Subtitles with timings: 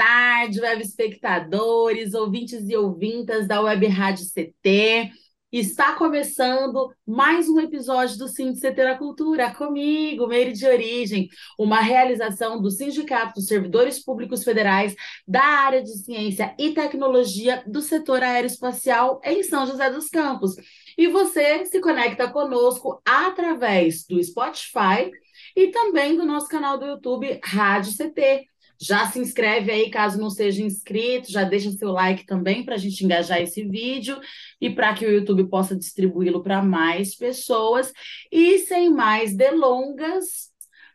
[0.00, 5.10] tarde, web espectadores, ouvintes e ouvintas da Web Rádio CT.
[5.52, 11.28] Está começando mais um episódio do CT na Cultura, comigo, Meire de Origem,
[11.58, 14.94] uma realização do Sindicato dos Servidores Públicos Federais
[15.28, 20.54] da área de Ciência e Tecnologia do setor aeroespacial em São José dos Campos.
[20.96, 25.10] E você se conecta conosco através do Spotify
[25.54, 28.49] e também do nosso canal do YouTube Rádio CT.
[28.80, 32.78] Já se inscreve aí, caso não seja inscrito, já deixa seu like também para a
[32.78, 34.18] gente engajar esse vídeo
[34.58, 37.92] e para que o YouTube possa distribuí-lo para mais pessoas.
[38.32, 40.50] E sem mais delongas,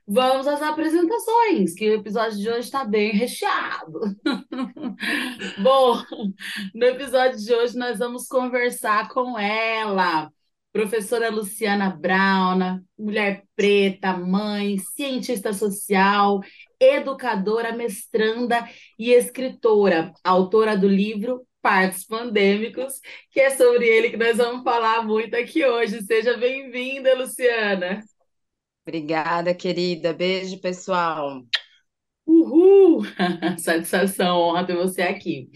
[0.07, 3.99] vamos às apresentações, que o episódio de hoje está bem recheado.
[5.61, 6.01] Bom,
[6.73, 10.31] no episódio de hoje nós vamos conversar com ela
[10.75, 16.41] professora Luciana Brauna, mulher preta, mãe, cientista social,
[16.85, 22.99] educadora, mestranda e escritora, autora do livro Partos Pandêmicos,
[23.31, 26.01] que é sobre ele que nós vamos falar muito aqui hoje.
[26.03, 28.03] Seja bem-vinda, Luciana.
[28.85, 30.13] Obrigada, querida.
[30.13, 31.41] Beijo, pessoal.
[32.25, 33.03] Uhul!
[33.57, 35.49] Satisfação, honra ter você aqui.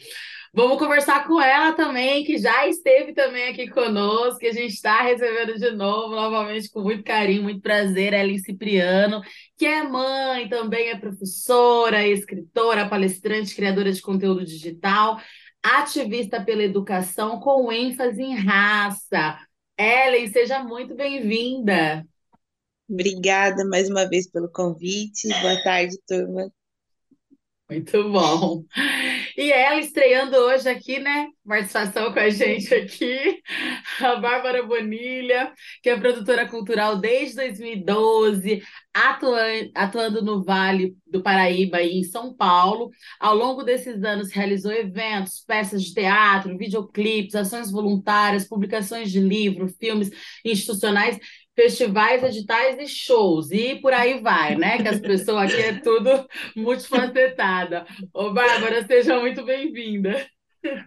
[0.54, 5.02] Vamos conversar com ela também, que já esteve também aqui conosco, que a gente está
[5.04, 9.22] recebendo de novo, novamente, com muito carinho, muito prazer, Ellen Cipriano,
[9.56, 15.22] que é mãe, também é professora, escritora, palestrante, criadora de conteúdo digital,
[15.62, 19.38] ativista pela educação, com ênfase em raça.
[19.78, 22.06] Ellen, seja muito bem-vinda.
[22.90, 25.28] Obrigada mais uma vez pelo convite.
[25.42, 26.52] Boa tarde, turma.
[27.70, 28.64] Muito bom.
[29.40, 31.30] E ela estreando hoje aqui, né?
[31.48, 33.42] Participação com a gente aqui,
[34.04, 38.62] a Bárbara Bonilha, que é produtora cultural desde 2012,
[38.94, 42.92] atuando, atuando no Vale do Paraíba e em São Paulo.
[43.18, 49.74] Ao longo desses anos, realizou eventos, peças de teatro, videoclipes, ações voluntárias, publicações de livros,
[49.80, 50.12] filmes
[50.44, 51.18] institucionais
[51.60, 54.82] festivais, editais e shows, e por aí vai, né?
[54.82, 56.26] Que as pessoas aqui é tudo
[56.56, 57.86] multifacetada.
[58.14, 60.26] Ô, Bárbara, seja muito bem-vinda.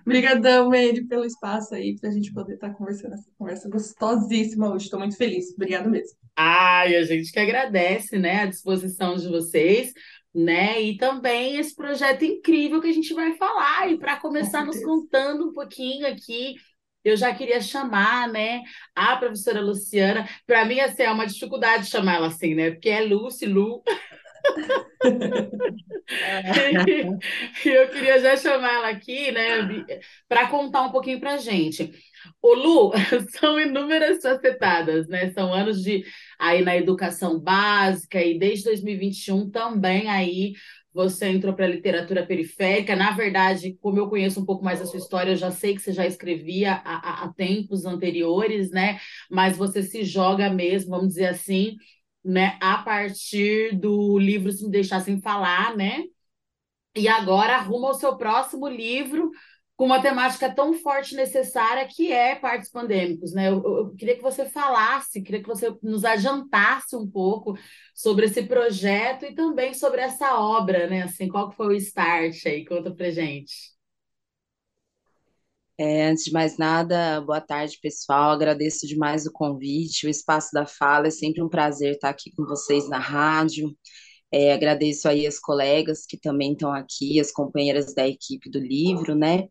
[0.06, 4.86] Obrigadão, Meire, pelo espaço aí, para a gente poder estar conversando essa conversa gostosíssima hoje.
[4.86, 5.52] Estou muito feliz.
[5.52, 6.16] Obrigada mesmo.
[6.34, 9.92] Ai, a gente que agradece, né, a disposição de vocês,
[10.34, 10.80] né?
[10.80, 13.92] E também esse projeto incrível que a gente vai falar.
[13.92, 16.54] E para começar nos contando um pouquinho aqui
[17.04, 18.62] eu já queria chamar, né,
[18.94, 20.28] a professora Luciana.
[20.46, 22.70] Para mim, assim, é uma dificuldade chamar ela assim, né?
[22.70, 23.82] Porque é Lucy, Lu.
[27.64, 29.84] e eu queria já chamar ela aqui, né,
[30.28, 31.92] para contar um pouquinho para a gente.
[32.40, 32.92] O Lu,
[33.38, 35.32] são inúmeras facetadas, né?
[35.32, 36.04] São anos de
[36.38, 40.52] aí na educação básica e desde 2021 também aí
[40.92, 42.94] você entrou para a literatura periférica.
[42.96, 45.80] Na verdade, como eu conheço um pouco mais a sua história, eu já sei que
[45.82, 48.98] você já escrevia há, há tempos anteriores, né?
[49.30, 51.76] Mas você se joga mesmo, vamos dizer assim,
[52.24, 52.58] né?
[52.60, 56.04] A partir do livro Se Me Deixassem Falar, né?
[56.94, 59.30] E agora arruma o seu próximo livro
[59.76, 63.48] com uma temática tão forte e necessária que é partos pandêmicos, né?
[63.48, 67.56] Eu, eu, queria que você falasse, queria que você nos adiantasse um pouco
[67.94, 71.02] sobre esse projeto e também sobre essa obra, né?
[71.02, 72.64] Assim, qual que foi o start aí?
[72.64, 73.72] Conta pra gente.
[75.78, 78.30] É, antes de mais nada, boa tarde, pessoal.
[78.30, 81.08] Agradeço demais o convite, o espaço da fala.
[81.08, 83.74] É sempre um prazer estar aqui com vocês na rádio.
[84.32, 89.14] É, agradeço aí as colegas que também estão aqui, as companheiras da equipe do livro,
[89.14, 89.48] né?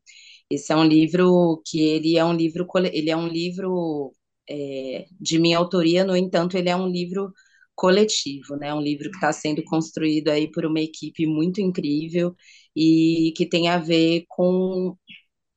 [0.49, 4.13] Esse é um livro que ele é um livro, ele é um livro
[4.49, 7.31] é, de minha autoria, no entanto, ele é um livro
[7.75, 8.73] coletivo, né?
[8.73, 12.35] Um livro que está sendo construído aí por uma equipe muito incrível
[12.75, 14.95] e que tem a ver com,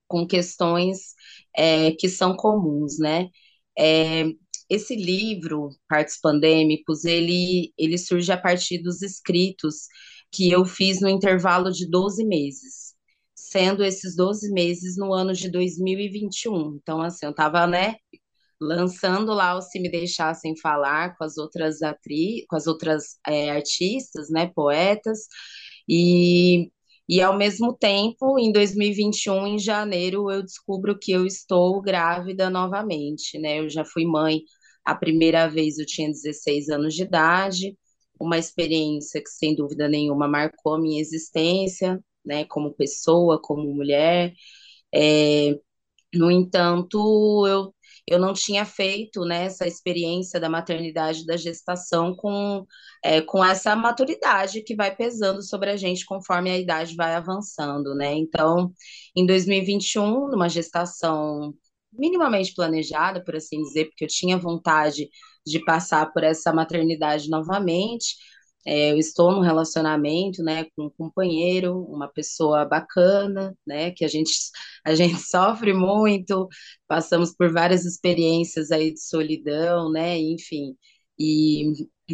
[0.08, 1.14] com questões
[1.56, 3.28] é, que são comuns, né?
[3.78, 4.24] É,
[4.68, 9.86] esse livro, Partos Pandêmicos, ele, ele surge a partir dos escritos
[10.32, 12.94] que eu fiz no intervalo de 12 meses,
[13.34, 16.76] sendo esses 12 meses no ano de 2021.
[16.82, 17.96] Então, assim, eu estava, né,
[18.60, 23.50] lançando lá o Se Me Deixassem Falar com as outras atrizes, com as outras é,
[23.50, 25.20] artistas, né, poetas,
[25.88, 26.70] e
[27.08, 33.38] E ao mesmo tempo, em 2021, em janeiro, eu descubro que eu estou grávida novamente,
[33.38, 33.60] né?
[33.60, 34.40] Eu já fui mãe
[34.84, 37.76] a primeira vez, eu tinha 16 anos de idade,
[38.20, 42.44] uma experiência que, sem dúvida nenhuma, marcou a minha existência, né?
[42.46, 44.32] Como pessoa, como mulher.
[44.94, 45.58] É,
[46.14, 47.74] no entanto, eu
[48.06, 52.66] eu não tinha feito né, essa experiência da maternidade, da gestação com,
[53.02, 57.94] é, com essa maturidade que vai pesando sobre a gente conforme a idade vai avançando,
[57.94, 58.14] né?
[58.14, 58.72] Então,
[59.16, 61.54] em 2021, numa gestação
[61.92, 65.08] minimamente planejada, por assim dizer, porque eu tinha vontade
[65.46, 68.16] de passar por essa maternidade novamente,
[68.66, 74.08] é, eu estou num relacionamento, né, com um companheiro, uma pessoa bacana, né, que a
[74.08, 74.32] gente,
[74.84, 76.48] a gente sofre muito,
[76.88, 80.76] passamos por várias experiências aí de solidão, né, enfim,
[81.18, 81.72] e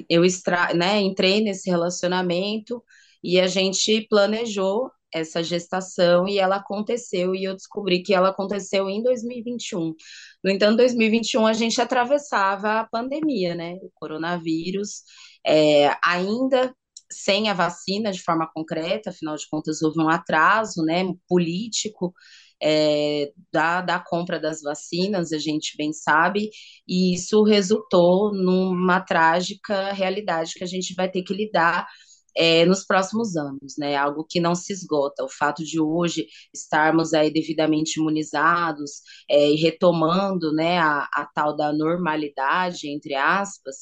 [0.08, 2.82] eu extra, né, entrei nesse relacionamento
[3.22, 8.88] e a gente planejou essa gestação e ela aconteceu e eu descobri que ela aconteceu
[8.88, 9.94] em 2021.
[10.42, 15.02] No entanto, 2021 a gente atravessava a pandemia, né, o coronavírus,
[15.46, 16.74] é, ainda
[17.12, 22.14] sem a vacina de forma concreta, afinal de contas houve um atraso, né, político
[22.62, 26.50] é, da, da compra das vacinas, a gente bem sabe,
[26.86, 31.86] e isso resultou numa trágica realidade que a gente vai ter que lidar
[32.36, 33.96] é, nos próximos anos, né?
[33.96, 35.24] Algo que não se esgota.
[35.24, 41.56] O fato de hoje estarmos aí devidamente imunizados é, e retomando, né, a, a, tal
[41.56, 43.76] da normalidade, entre aspas,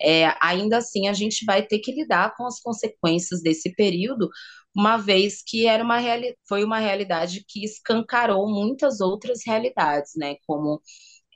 [0.00, 4.28] é, ainda assim a gente vai ter que lidar com as consequências desse período,
[4.74, 5.98] uma vez que era uma
[6.48, 10.36] foi uma realidade que escancarou muitas outras realidades, né?
[10.46, 10.80] Como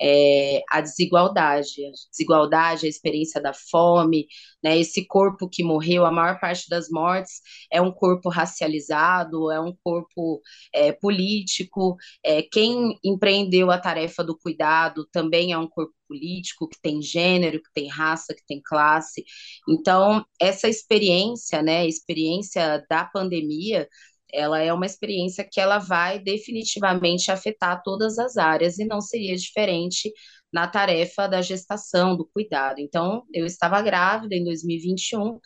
[0.00, 4.26] é, a desigualdade, a desigualdade, a experiência da fome,
[4.62, 7.40] né, esse corpo que morreu, a maior parte das mortes
[7.70, 10.40] é um corpo racializado, é um corpo
[10.72, 16.80] é, político, é, quem empreendeu a tarefa do cuidado também é um corpo político que
[16.80, 19.24] tem gênero, que tem raça, que tem classe.
[19.68, 23.88] Então, essa experiência, né, experiência da pandemia,
[24.32, 29.36] ela é uma experiência que ela vai definitivamente afetar todas as áreas e não seria
[29.36, 30.12] diferente
[30.52, 32.78] na tarefa da gestação, do cuidado.
[32.80, 35.38] Então, eu estava grávida em 2021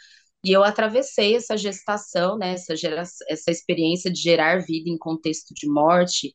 [0.44, 5.52] e eu atravessei essa gestação, né, essa, gera, essa experiência de gerar vida em contexto
[5.54, 6.34] de morte,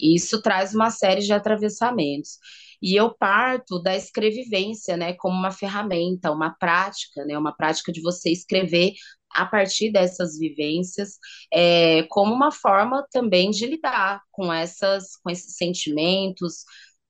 [0.00, 2.38] e isso traz uma série de atravessamentos.
[2.80, 8.00] E eu parto da escrevivência, né, como uma ferramenta, uma prática, né, uma prática de
[8.00, 8.92] você escrever
[9.34, 11.18] a partir dessas vivências,
[11.52, 16.64] é, como uma forma também de lidar com, essas, com esses sentimentos,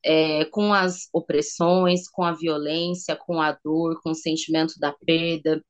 [0.05, 5.63] é, com as opressões, com a violência, com a dor, com o sentimento da perda.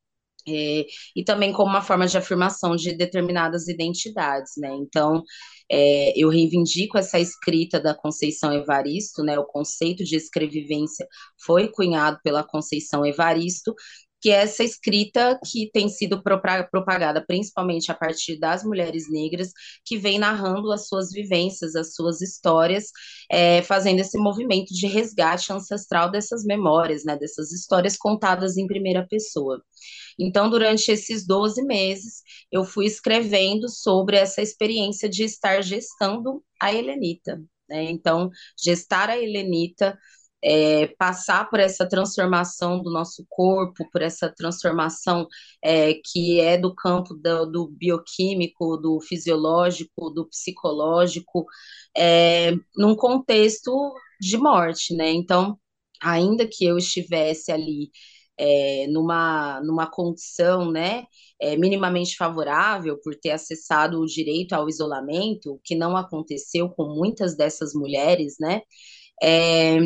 [0.48, 4.74] É, e também como uma forma de afirmação de determinadas identidades, né?
[4.74, 5.22] Então,
[5.70, 9.38] é, eu reivindico essa escrita da Conceição Evaristo, né?
[9.38, 11.06] O conceito de escrevivência
[11.44, 13.72] foi cunhado pela Conceição Evaristo,
[14.22, 19.50] que é essa escrita que tem sido propagada principalmente a partir das mulheres negras,
[19.84, 22.84] que vem narrando as suas vivências, as suas histórias,
[23.28, 29.04] é, fazendo esse movimento de resgate ancestral dessas memórias, né, dessas histórias contadas em primeira
[29.08, 29.60] pessoa.
[30.16, 36.72] Então, durante esses 12 meses, eu fui escrevendo sobre essa experiência de estar gestando a
[36.72, 37.42] Helenita.
[37.68, 37.90] Né?
[37.90, 38.30] Então,
[38.62, 39.98] gestar a Helenita
[40.44, 45.26] é, passar por essa transformação do nosso corpo, por essa transformação
[45.62, 51.46] é, que é do campo do, do, bioquímico, do fisiológico, do psicológico,
[51.96, 55.10] é, num contexto de morte, né?
[55.12, 55.58] Então,
[56.00, 57.90] ainda que eu estivesse ali
[58.38, 61.04] é, numa, numa condição né,
[61.40, 67.36] é, minimamente favorável por ter acessado o direito ao isolamento, que não aconteceu com muitas
[67.36, 68.62] dessas mulheres, né?
[69.22, 69.78] É,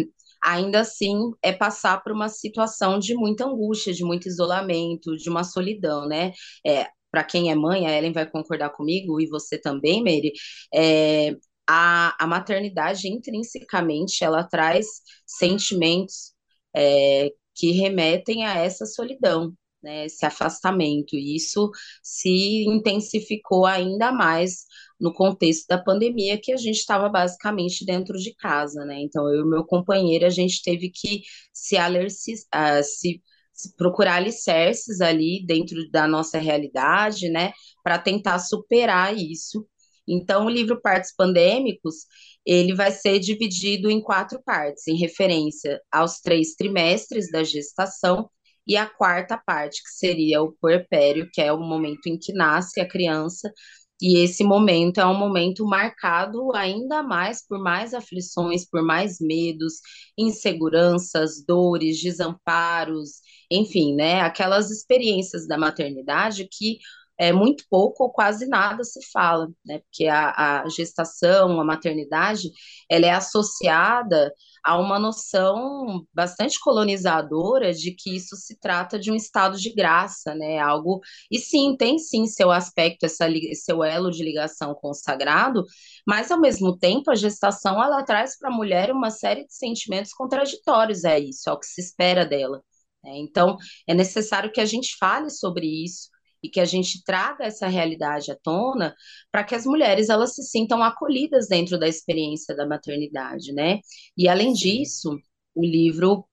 [0.43, 5.45] ainda assim é passar por uma situação de muita angústia, de muito isolamento, de uma
[5.45, 6.33] solidão, né?
[6.67, 10.33] É, para quem é mãe, a Ellen vai concordar comigo, e você também, Mary,
[10.75, 11.31] é,
[11.69, 14.87] a, a maternidade intrinsecamente ela traz
[15.27, 16.33] sentimentos
[16.75, 19.53] é, que remetem a essa solidão,
[19.87, 21.71] né, esse afastamento, e isso
[22.03, 24.65] se intensificou ainda mais
[25.01, 29.01] no contexto da pandemia, que a gente estava basicamente dentro de casa, né?
[29.01, 34.17] Então, eu e meu companheiro, a gente teve que se, alerci, uh, se, se procurar
[34.17, 37.53] alicerces ali dentro da nossa realidade, né?
[37.85, 39.67] Para tentar superar isso.
[40.09, 42.07] Então, o livro Partes Pandêmicos,
[42.45, 48.29] ele vai ser dividido em quatro partes, em referência aos três trimestres da gestação
[48.67, 52.81] e a quarta parte, que seria o puerpério, que é o momento em que nasce
[52.81, 53.53] a criança,
[54.01, 59.75] E esse momento é um momento marcado ainda mais por mais aflições, por mais medos,
[60.19, 63.21] inseguranças, dores, desamparos,
[63.51, 64.21] enfim, né?
[64.21, 66.79] Aquelas experiências da maternidade que
[67.19, 69.79] é, muito pouco ou quase nada se fala, né?
[69.81, 72.51] Porque a, a gestação, a maternidade,
[72.91, 74.33] ela é associada
[74.65, 80.35] a uma noção bastante colonizadora de que isso se trata de um estado de graça,
[80.35, 80.59] né?
[80.59, 85.65] Algo e sim, tem sim seu aspecto, essa, seu elo de ligação com o sagrado,
[86.07, 90.13] mas ao mesmo tempo a gestação ela traz para a mulher uma série de sentimentos
[90.13, 92.63] contraditórios, é isso, é o que se espera dela.
[93.05, 93.13] Né?
[93.19, 93.57] Então,
[93.87, 96.09] é necessário que a gente fale sobre isso,
[96.43, 98.95] e que a gente traga essa realidade à tona
[99.31, 103.81] para que as mulheres elas se sintam acolhidas dentro da experiência da maternidade, né?
[104.17, 105.19] E além disso,
[105.55, 106.27] o livro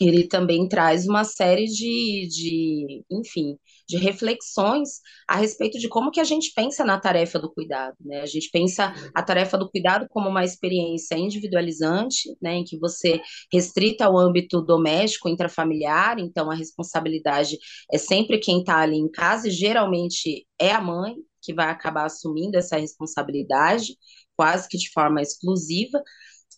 [0.00, 6.20] ele também traz uma série de, de, enfim, de reflexões a respeito de como que
[6.20, 8.20] a gente pensa na tarefa do cuidado, né?
[8.22, 13.20] A gente pensa a tarefa do cuidado como uma experiência individualizante, né, em que você
[13.52, 17.58] restrita ao âmbito doméstico, intrafamiliar, então a responsabilidade
[17.92, 22.04] é sempre quem está ali em casa e geralmente é a mãe que vai acabar
[22.04, 23.96] assumindo essa responsabilidade,
[24.36, 26.02] quase que de forma exclusiva,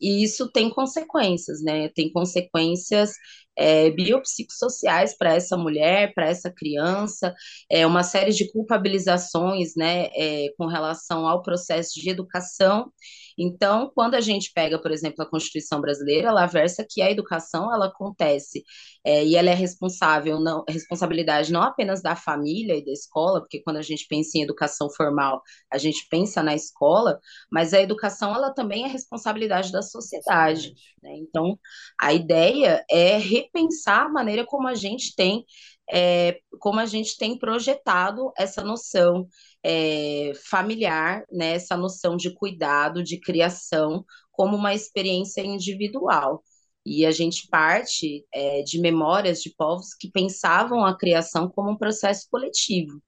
[0.03, 1.89] e isso tem consequências, né?
[1.91, 3.13] Tem consequências
[3.57, 7.35] é, biopsicossociais para essa mulher, para essa criança,
[7.71, 12.91] é, uma série de culpabilizações, né, é, com relação ao processo de educação
[13.39, 17.73] então, quando a gente pega, por exemplo, a Constituição brasileira, ela versa que a educação
[17.73, 18.63] ela acontece
[19.05, 23.63] é, e ela é responsável, não, responsabilidade não apenas da família e da escola, porque
[23.63, 25.43] quando a gente pensa em educação formal,
[25.73, 27.19] a gente pensa na escola,
[27.51, 30.75] mas a educação ela também é responsabilidade da sociedade.
[31.03, 31.17] Né?
[31.17, 31.59] Então,
[32.01, 35.45] a ideia é repensar a maneira como a gente tem
[35.93, 39.29] é, como a gente tem projetado essa noção
[39.63, 46.43] é, familiar, né, essa noção de cuidado, de criação, como uma experiência individual.
[46.85, 51.77] E a gente parte é, de memórias de povos que pensavam a criação como um
[51.77, 53.01] processo coletivo,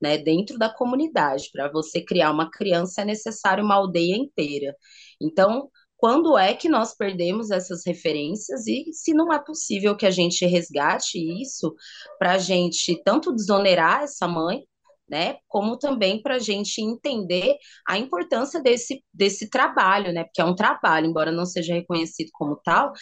[0.00, 1.50] né, dentro da comunidade.
[1.52, 4.74] Para você criar uma criança é necessário uma aldeia inteira.
[5.20, 5.70] Então,
[6.00, 10.46] quando é que nós perdemos essas referências e se não é possível que a gente
[10.46, 11.74] resgate isso
[12.18, 14.64] para a gente tanto desonerar essa mãe,
[15.06, 15.36] né?
[15.46, 20.24] Como também para a gente entender a importância desse, desse trabalho, né?
[20.24, 22.92] Porque é um trabalho, embora não seja reconhecido como tal,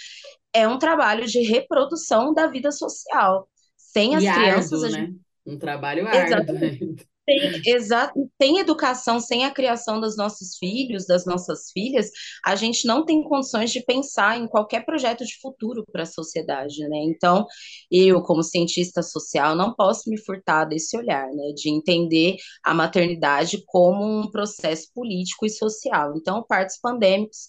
[0.52, 3.48] é um trabalho de reprodução da vida social.
[3.76, 4.82] Sem as e crianças.
[4.82, 5.12] Árduo, gente...
[5.12, 5.18] né?
[5.46, 6.22] Um trabalho árduo.
[6.22, 7.08] Exatamente.
[7.28, 12.08] Tem, exato, tem educação sem a criação dos nossos filhos, das nossas filhas,
[12.42, 16.78] a gente não tem condições de pensar em qualquer projeto de futuro para a sociedade,
[16.88, 16.96] né?
[17.04, 17.46] Então,
[17.90, 21.52] eu, como cientista social, não posso me furtar desse olhar, né?
[21.54, 26.14] De entender a maternidade como um processo político e social.
[26.16, 27.46] Então, partos pandêmicos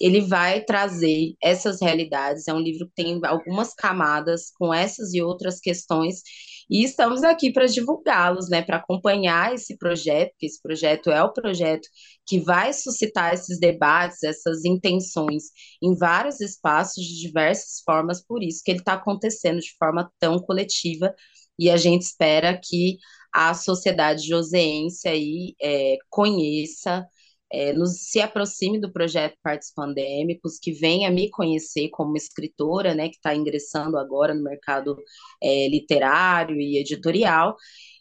[0.00, 2.46] ele vai trazer essas realidades.
[2.48, 6.22] É um livro que tem algumas camadas com essas e outras questões
[6.68, 11.32] e estamos aqui para divulgá-los, né, para acompanhar esse projeto, que esse projeto é o
[11.32, 11.88] projeto
[12.26, 15.44] que vai suscitar esses debates, essas intenções
[15.82, 20.38] em vários espaços de diversas formas, por isso que ele está acontecendo de forma tão
[20.40, 21.14] coletiva
[21.58, 22.98] e a gente espera que
[23.32, 27.06] a sociedade joseense aí é, conheça
[27.52, 33.08] é, nos, se aproxime do projeto Partes Pandêmicos, que venha me conhecer como escritora, né,
[33.08, 34.96] que está ingressando agora no mercado
[35.42, 37.56] é, literário e editorial,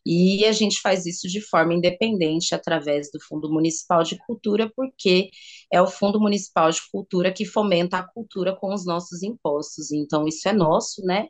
[0.05, 5.29] e a gente faz isso de forma independente através do Fundo Municipal de Cultura, porque
[5.71, 9.91] é o Fundo Municipal de Cultura que fomenta a cultura com os nossos impostos.
[9.91, 11.27] Então, isso é nosso, né?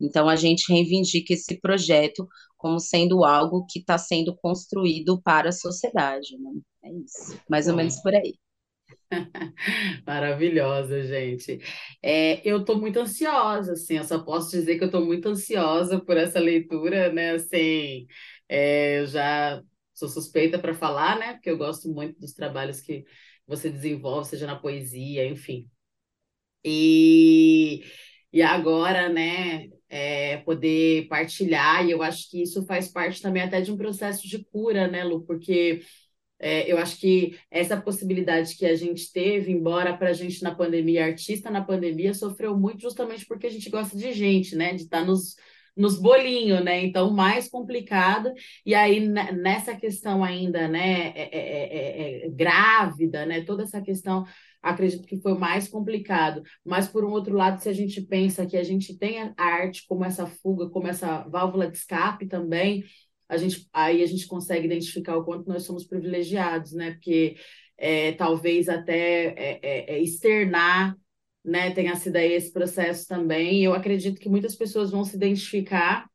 [0.00, 2.28] Então, a gente reivindica esse projeto
[2.66, 6.36] como sendo algo que está sendo construído para a sociedade.
[6.36, 6.50] Né?
[6.82, 8.34] É isso, mais ou menos por aí.
[10.04, 11.60] Maravilhosa, gente.
[12.02, 16.00] É, eu estou muito ansiosa, assim, eu só posso dizer que eu estou muito ansiosa
[16.00, 17.34] por essa leitura, né?
[17.34, 18.04] Assim,
[18.48, 19.62] é, eu já
[19.94, 21.34] sou suspeita para falar, né?
[21.34, 23.04] Porque eu gosto muito dos trabalhos que
[23.46, 25.70] você desenvolve, seja na poesia, enfim.
[26.64, 27.84] E,
[28.36, 33.62] e agora, né, é, poder partilhar, e eu acho que isso faz parte também até
[33.62, 35.22] de um processo de cura, né, Lu?
[35.24, 35.80] Porque
[36.38, 40.54] é, eu acho que essa possibilidade que a gente teve, embora para a gente na
[40.54, 44.74] pandemia, artista na pandemia, sofreu muito justamente porque a gente gosta de gente, né?
[44.74, 45.34] De estar tá nos,
[45.74, 46.84] nos bolinhos, né?
[46.84, 48.30] Então, mais complicado.
[48.66, 53.42] E aí, nessa questão ainda, né, é, é, é, é, grávida, né?
[53.42, 54.26] Toda essa questão,
[54.70, 56.42] acredito que foi mais complicado.
[56.64, 59.84] Mas, por um outro lado, se a gente pensa que a gente tem a arte
[59.88, 62.84] como essa fuga, como essa válvula de escape também,
[63.28, 66.92] a gente, aí a gente consegue identificar o quanto nós somos privilegiados, né?
[66.92, 67.36] Porque
[67.76, 70.96] é, talvez até é, é, é externar
[71.46, 73.62] né, tenha sido aí esse processo também.
[73.62, 76.10] Eu acredito que muitas pessoas vão se identificar.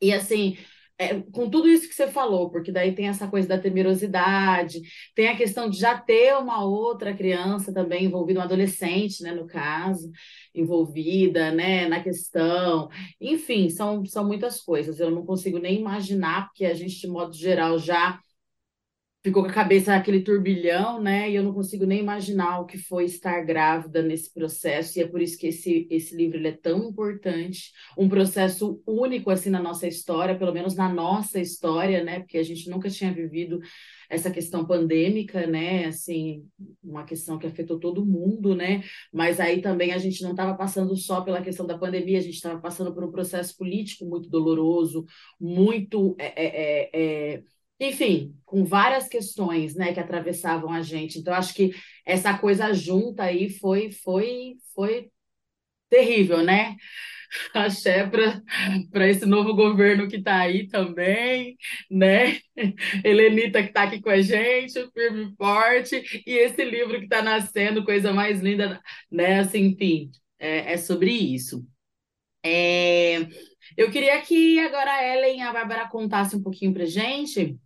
[0.00, 0.56] E assim,
[0.98, 4.80] é, com tudo isso que você falou, porque daí tem essa coisa da temerosidade,
[5.14, 9.46] tem a questão de já ter uma outra criança também envolvida, um adolescente, né, no
[9.46, 10.10] caso,
[10.54, 12.88] envolvida, né, na questão.
[13.20, 14.98] Enfim, são, são muitas coisas.
[14.98, 18.18] Eu não consigo nem imaginar, porque a gente, de modo geral, já
[19.26, 21.28] ficou com a cabeça aquele turbilhão, né?
[21.28, 25.08] E eu não consigo nem imaginar o que foi estar grávida nesse processo, e é
[25.08, 29.88] por isso que esse, esse livro é tão importante, um processo único assim na nossa
[29.88, 32.20] história, pelo menos na nossa história, né?
[32.20, 33.58] Porque a gente nunca tinha vivido
[34.08, 35.86] essa questão pandêmica, né?
[35.86, 36.46] Assim,
[36.80, 38.84] uma questão que afetou todo mundo, né?
[39.12, 42.34] Mas aí também a gente não estava passando só pela questão da pandemia, a gente
[42.34, 45.04] estava passando por um processo político muito doloroso,
[45.40, 47.42] muito é, é, é, é
[47.78, 51.18] enfim, com várias questões, né, que atravessavam a gente.
[51.18, 51.72] Então, acho que
[52.04, 55.10] essa coisa junta aí foi, foi, foi
[55.90, 56.76] terrível, né?
[57.54, 58.08] Axé
[58.90, 61.56] para esse novo governo que está aí também,
[61.90, 62.38] né?
[63.04, 67.22] Helenita que está aqui com a gente, firme e forte, e esse livro que está
[67.22, 68.80] nascendo, coisa mais linda,
[69.10, 69.40] né?
[69.40, 71.66] Assim, enfim, é, é sobre isso.
[72.44, 73.26] É,
[73.76, 77.58] eu queria que agora a Ellen e a Bárbara contassem um pouquinho para gente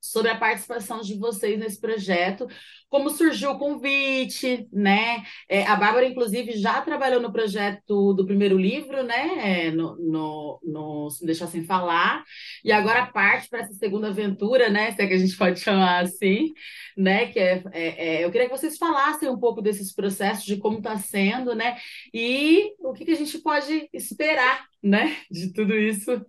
[0.00, 2.48] sobre a participação de vocês nesse projeto,
[2.90, 5.22] como surgiu o convite, né?
[5.48, 9.68] É, a Bárbara, inclusive, já trabalhou no projeto do primeiro livro, né?
[9.68, 12.24] É, no, no, no Se Me Deixar Sem Falar,
[12.64, 14.90] e agora parte para essa segunda aventura, né?
[14.90, 16.52] Se é que a gente pode chamar assim,
[16.96, 17.26] né?
[17.26, 20.78] Que é, é, é eu queria que vocês falassem um pouco desses processos, de como
[20.78, 21.76] está sendo, né?
[22.12, 25.14] E o que, que a gente pode esperar né?
[25.30, 26.10] De tudo isso.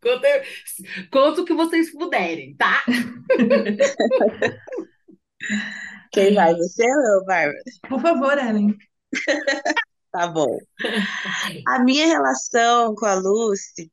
[0.00, 0.28] Conta,
[1.10, 2.84] conta o que vocês puderem, tá?
[6.12, 6.54] Quem vai?
[6.54, 7.58] Você ou eu, Bárbara?
[7.88, 8.76] Por favor, Ellen.
[10.14, 10.56] Tá bom.
[11.66, 13.90] A minha relação com a Lucy,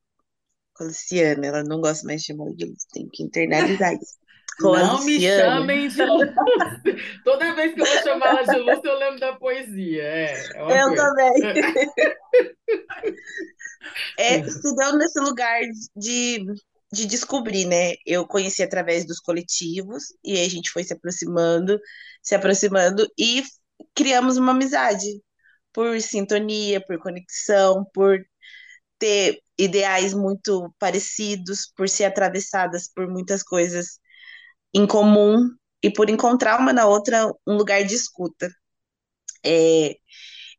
[0.76, 4.22] com a Luciana, ela não gosta mais de chamar de Lucy, tem que internalizar isso.
[4.60, 6.36] Com não me chamem de Lucy.
[7.24, 10.04] Toda vez que eu vou chamar ela de Lucy, eu lembro da poesia.
[10.04, 10.96] É, é eu coisa.
[10.96, 11.34] também.
[14.18, 15.60] É, se deu nesse lugar
[15.96, 16.46] de,
[16.91, 17.95] de descobrir, né?
[18.06, 21.80] Eu conheci através dos coletivos, e aí a gente foi se aproximando,
[22.21, 23.43] se aproximando, e
[23.95, 25.21] criamos uma amizade
[25.73, 28.19] por sintonia, por conexão, por
[28.99, 33.99] ter ideais muito parecidos, por ser atravessadas por muitas coisas
[34.73, 35.49] em comum
[35.84, 38.49] e por encontrar uma na outra um lugar de escuta.
[39.45, 39.95] É,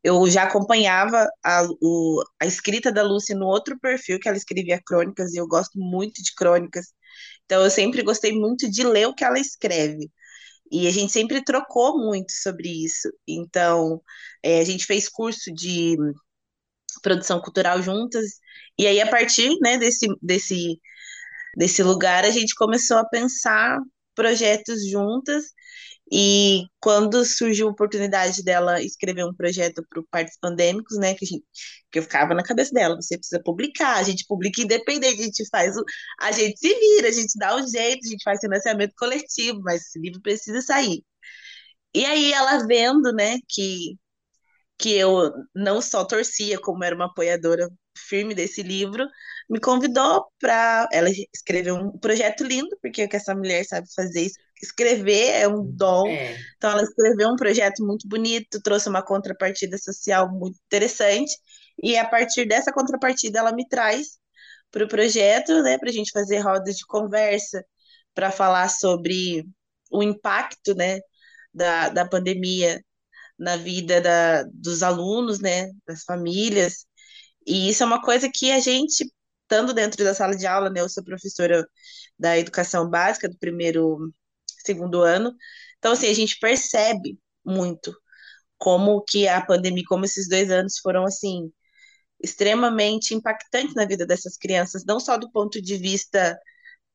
[0.03, 4.81] eu já acompanhava a, o, a escrita da Lucy no outro perfil, que ela escrevia
[4.85, 6.87] crônicas, e eu gosto muito de crônicas.
[7.45, 10.11] Então, eu sempre gostei muito de ler o que ela escreve.
[10.71, 13.09] E a gente sempre trocou muito sobre isso.
[13.27, 14.01] Então,
[14.43, 15.95] é, a gente fez curso de
[17.01, 18.25] produção cultural juntas.
[18.77, 20.79] E aí, a partir né, desse, desse,
[21.57, 23.79] desse lugar, a gente começou a pensar
[24.15, 25.45] projetos juntas
[26.11, 31.25] e quando surgiu a oportunidade dela escrever um projeto para o Partes Pandêmicos, né, que,
[31.25, 31.43] gente,
[31.91, 35.47] que eu ficava na cabeça dela, você precisa publicar, a gente publica independente, a gente
[35.49, 35.83] faz o,
[36.19, 39.81] a gente se vira, a gente dá um jeito, a gente faz financiamento coletivo, mas
[39.81, 41.03] esse livro precisa sair.
[41.93, 43.97] E aí ela vendo, né, que
[44.77, 49.07] que eu não só torcia, como era uma apoiadora firme desse livro,
[49.49, 54.29] me convidou para ela escrever um projeto lindo, porque o que essa mulher sabe fazer
[54.63, 56.07] escrever é um dom.
[56.07, 56.37] É.
[56.57, 61.33] Então, ela escreveu um projeto muito bonito, trouxe uma contrapartida social muito interessante,
[61.81, 64.17] e a partir dessa contrapartida, ela me traz
[64.71, 67.63] para o projeto, né, para a gente fazer rodas de conversa,
[68.13, 69.45] para falar sobre
[69.91, 70.99] o impacto, né,
[71.53, 72.83] da, da pandemia
[73.37, 76.85] na vida da, dos alunos, né, das famílias.
[77.45, 79.05] E isso é uma coisa que a gente,
[79.43, 81.67] estando dentro da sala de aula, né, eu sou professora
[82.17, 84.13] da educação básica do primeiro
[84.65, 85.35] segundo ano.
[85.77, 87.95] Então, assim, a gente percebe muito
[88.57, 91.51] como que a pandemia, como esses dois anos foram, assim,
[92.21, 96.37] extremamente impactantes na vida dessas crianças, não só do ponto de vista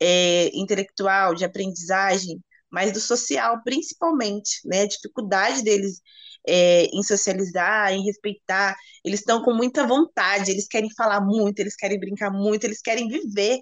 [0.00, 4.82] é, intelectual, de aprendizagem, mas do social, principalmente, né?
[4.82, 6.00] A dificuldade deles
[6.46, 8.76] é, em socializar, em respeitar.
[9.04, 13.08] Eles estão com muita vontade, eles querem falar muito, eles querem brincar muito, eles querem
[13.08, 13.60] viver.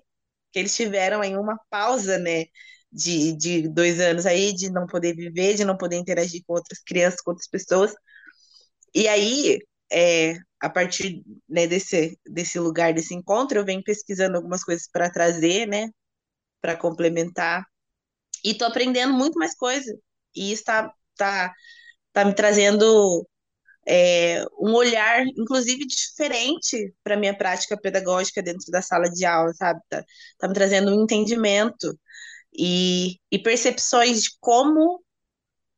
[0.53, 2.47] Que eles tiveram aí uma pausa, né?
[2.92, 6.81] De, de dois anos aí, de não poder viver, de não poder interagir com outras
[6.81, 7.92] crianças, com outras pessoas.
[8.94, 9.59] E aí,
[9.92, 15.11] é, a partir né, desse, desse lugar, desse encontro, eu venho pesquisando algumas coisas para
[15.11, 15.90] trazer, né,
[16.61, 17.64] para complementar.
[18.44, 19.92] E estou aprendendo muito mais coisa.
[20.35, 21.53] E isso está tá,
[22.12, 23.27] tá me trazendo
[23.87, 29.81] é, um olhar, inclusive, diferente para minha prática pedagógica dentro da sala de aula, sabe?
[29.88, 30.05] Tá,
[30.38, 31.99] tá me trazendo um entendimento
[32.57, 35.03] e, e percepções de como,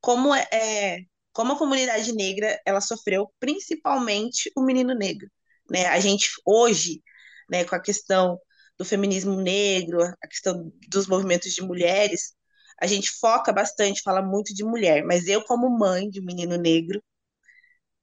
[0.01, 0.99] como é, é
[1.33, 5.29] como a comunidade negra ela sofreu principalmente o menino negro,
[5.69, 5.87] né?
[5.87, 7.01] A gente hoje,
[7.49, 8.39] né, com a questão
[8.77, 12.33] do feminismo negro, a questão dos movimentos de mulheres,
[12.81, 16.57] a gente foca bastante, fala muito de mulher, mas eu como mãe de um menino
[16.57, 17.01] negro,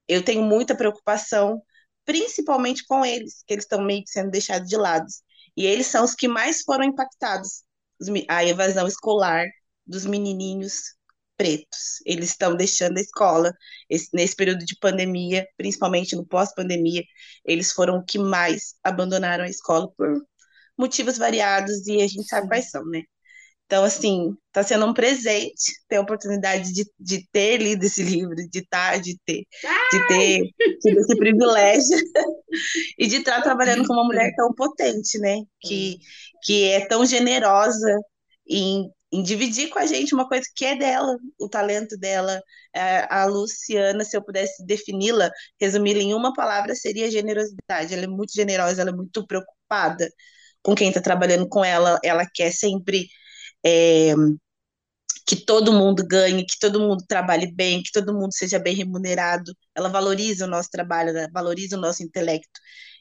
[0.09, 1.63] eu tenho muita preocupação,
[2.05, 5.07] principalmente com eles, que eles estão meio que sendo deixados de lado.
[5.57, 7.65] E eles são os que mais foram impactados,
[8.29, 9.47] a evasão escolar
[9.87, 10.95] dos menininhos
[11.37, 12.01] pretos.
[12.07, 13.53] Eles estão deixando a escola
[13.91, 17.03] esse, nesse período de pandemia, principalmente no pós-pandemia,
[17.45, 20.23] eles foram o que mais abandonaram a escola por
[20.79, 23.03] motivos variados e a gente sabe quais são, né?
[23.67, 28.35] Então, assim, está sendo um presente ter a oportunidade de, de ter lido esse livro,
[28.35, 29.43] de estar, tá, de ter,
[29.93, 30.43] de ter
[30.81, 31.99] tido esse privilégio
[32.99, 35.43] e de estar trabalhando com uma mulher tão potente, né?
[35.61, 35.99] Que,
[36.45, 37.99] que é tão generosa
[38.49, 42.43] em em dividir com a gente uma coisa que é dela, o talento dela.
[42.75, 47.95] É, a Luciana, se eu pudesse defini-la, resumi-la em uma palavra, seria generosidade.
[47.95, 50.09] Ela é muito generosa, ela é muito preocupada
[50.63, 51.99] com quem está trabalhando com ela.
[52.05, 53.07] Ela quer sempre
[53.67, 54.15] é,
[55.27, 59.53] que todo mundo ganhe, que todo mundo trabalhe bem, que todo mundo seja bem remunerado.
[59.75, 61.27] Ela valoriza o nosso trabalho, né?
[61.33, 62.61] valoriza o nosso intelecto.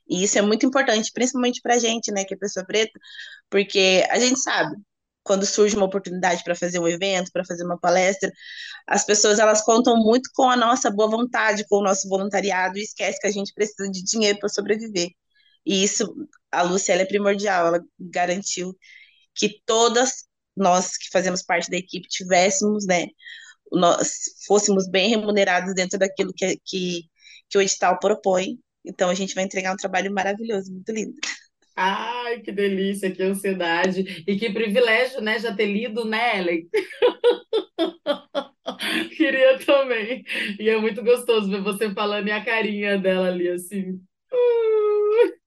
[0.10, 2.92] E isso é muito importante, principalmente para a gente, né, que é pessoa preta,
[3.50, 4.76] porque a gente sabe,
[5.24, 8.32] quando surge uma oportunidade para fazer um evento, para fazer uma palestra,
[8.88, 12.84] as pessoas elas contam muito com a nossa boa vontade, com o nosso voluntariado e
[12.84, 15.10] esquece que a gente precisa de dinheiro para sobreviver.
[15.66, 16.14] E isso,
[16.52, 18.76] a Lúcia, é primordial, ela garantiu
[19.36, 20.26] que todas
[20.56, 23.08] nós que fazemos parte da equipe tivéssemos, né,
[23.72, 24.14] nós
[24.48, 27.04] fôssemos bem remunerados dentro daquilo que, que,
[27.50, 28.58] que o edital propõe.
[28.86, 31.16] Então, a gente vai entregar um trabalho maravilhoso, muito lindo.
[31.76, 34.24] Ai, que delícia, que ansiedade.
[34.26, 35.40] E que privilégio, né?
[35.40, 36.70] Já ter lido, né, Ellen?
[39.18, 40.24] Queria também.
[40.60, 44.00] E é muito gostoso ver você falando e a carinha dela ali, assim.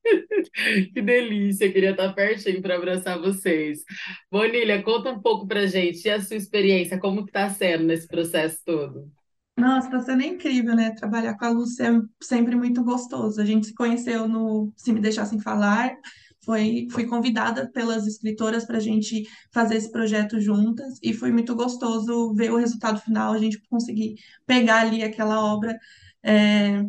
[0.92, 3.84] Que delícia, queria estar pertinho para abraçar vocês.
[4.30, 8.06] Bonilha, conta um pouco pra gente, e a sua experiência, como que tá sendo nesse
[8.06, 9.10] processo todo?
[9.56, 10.92] Nossa, está sendo incrível, né?
[10.92, 13.40] Trabalhar com a Lúcia é sempre muito gostoso.
[13.40, 15.96] A gente se conheceu no Se Me Deixassem Falar,
[16.44, 21.54] foi, fui convidada pelas escritoras para a gente fazer esse projeto juntas e foi muito
[21.54, 24.14] gostoso ver o resultado final, a gente conseguir
[24.46, 25.76] pegar ali aquela obra.
[26.22, 26.82] É,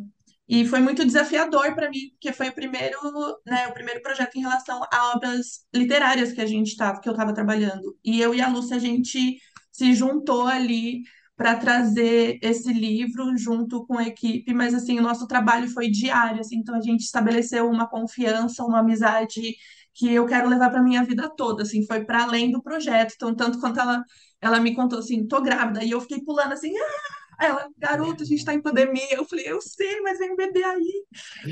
[0.50, 2.98] e foi muito desafiador para mim, porque foi o primeiro,
[3.46, 7.14] né, o primeiro projeto em relação a obras literárias que a gente estava, que eu
[7.14, 7.96] estava trabalhando.
[8.04, 9.38] E eu e a Lúcia, a gente
[9.72, 11.04] se juntou ali
[11.38, 16.42] para trazer esse livro junto com a equipe, mas assim, o nosso trabalho foi diário,
[16.42, 19.56] assim, então a gente estabeleceu uma confiança, uma amizade
[19.94, 23.36] que eu quero levar para minha vida toda, assim, foi para além do projeto, então
[23.36, 24.04] tanto quanto ela
[24.42, 27.29] ela me contou assim, tô grávida, e eu fiquei pulando assim, ah!
[27.42, 29.16] Ela, garota, a gente está em pandemia.
[29.16, 31.04] Eu falei, eu sei, mas vem bebê aí.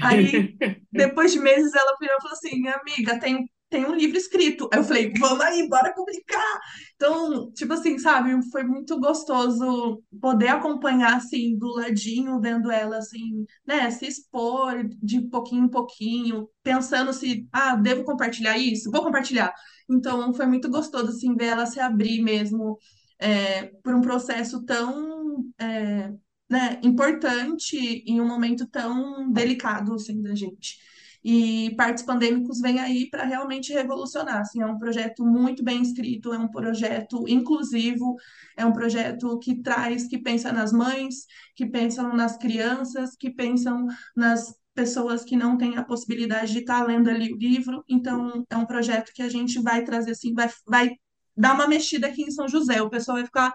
[0.04, 0.58] Aí,
[0.92, 4.70] depois de meses, ela virou e falou assim, amiga, tem tem um livro escrito.
[4.72, 6.60] Aí eu falei, vamos aí, bora publicar!
[6.96, 13.46] Então, tipo assim, sabe, foi muito gostoso poder acompanhar, assim, do ladinho, vendo ela, assim,
[13.66, 18.90] né, se expor de pouquinho em pouquinho, pensando se, ah, devo compartilhar isso?
[18.92, 19.54] Vou compartilhar.
[19.90, 22.78] Então, foi muito gostoso, assim, ver ela se abrir mesmo
[23.20, 26.12] é, por um processo tão, é,
[26.50, 30.78] né, importante em um momento tão delicado, assim, da gente.
[31.24, 34.40] E Partos Pandêmicos vem aí para realmente revolucionar.
[34.40, 38.16] Assim, é um projeto muito bem escrito, é um projeto inclusivo,
[38.56, 41.26] é um projeto que traz, que pensa nas mães,
[41.56, 46.86] que pensam nas crianças, que pensam nas pessoas que não têm a possibilidade de estar
[46.86, 47.84] lendo ali o livro.
[47.90, 50.96] Então, é um projeto que a gente vai trazer assim, vai, vai
[51.38, 52.82] dar uma mexida aqui em São José.
[52.82, 53.54] O pessoal vai ficar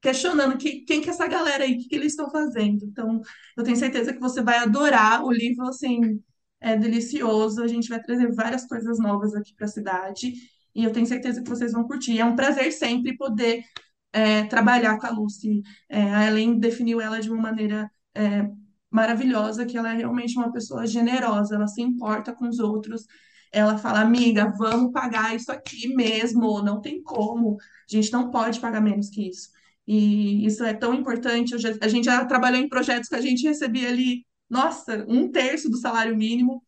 [0.00, 2.84] questionando que, quem que é essa galera aí, o que, que eles estão fazendo.
[2.84, 3.20] Então,
[3.56, 6.22] eu tenho certeza que você vai adorar o livro, assim,
[6.60, 7.62] é delicioso.
[7.62, 10.32] A gente vai trazer várias coisas novas aqui para a cidade
[10.74, 12.18] e eu tenho certeza que vocês vão curtir.
[12.18, 13.64] É um prazer sempre poder
[14.12, 15.62] é, trabalhar com a Lucy.
[15.88, 18.48] É, a Ellen definiu ela de uma maneira é,
[18.90, 23.06] maravilhosa, que ela é realmente uma pessoa generosa, ela se importa com os outros.
[23.54, 28.60] Ela fala, amiga, vamos pagar isso aqui mesmo, não tem como, a gente não pode
[28.60, 29.48] pagar menos que isso.
[29.86, 31.56] E isso é tão importante.
[31.58, 35.70] Já, a gente já trabalhou em projetos que a gente recebia ali nossa, um terço
[35.70, 36.62] do salário mínimo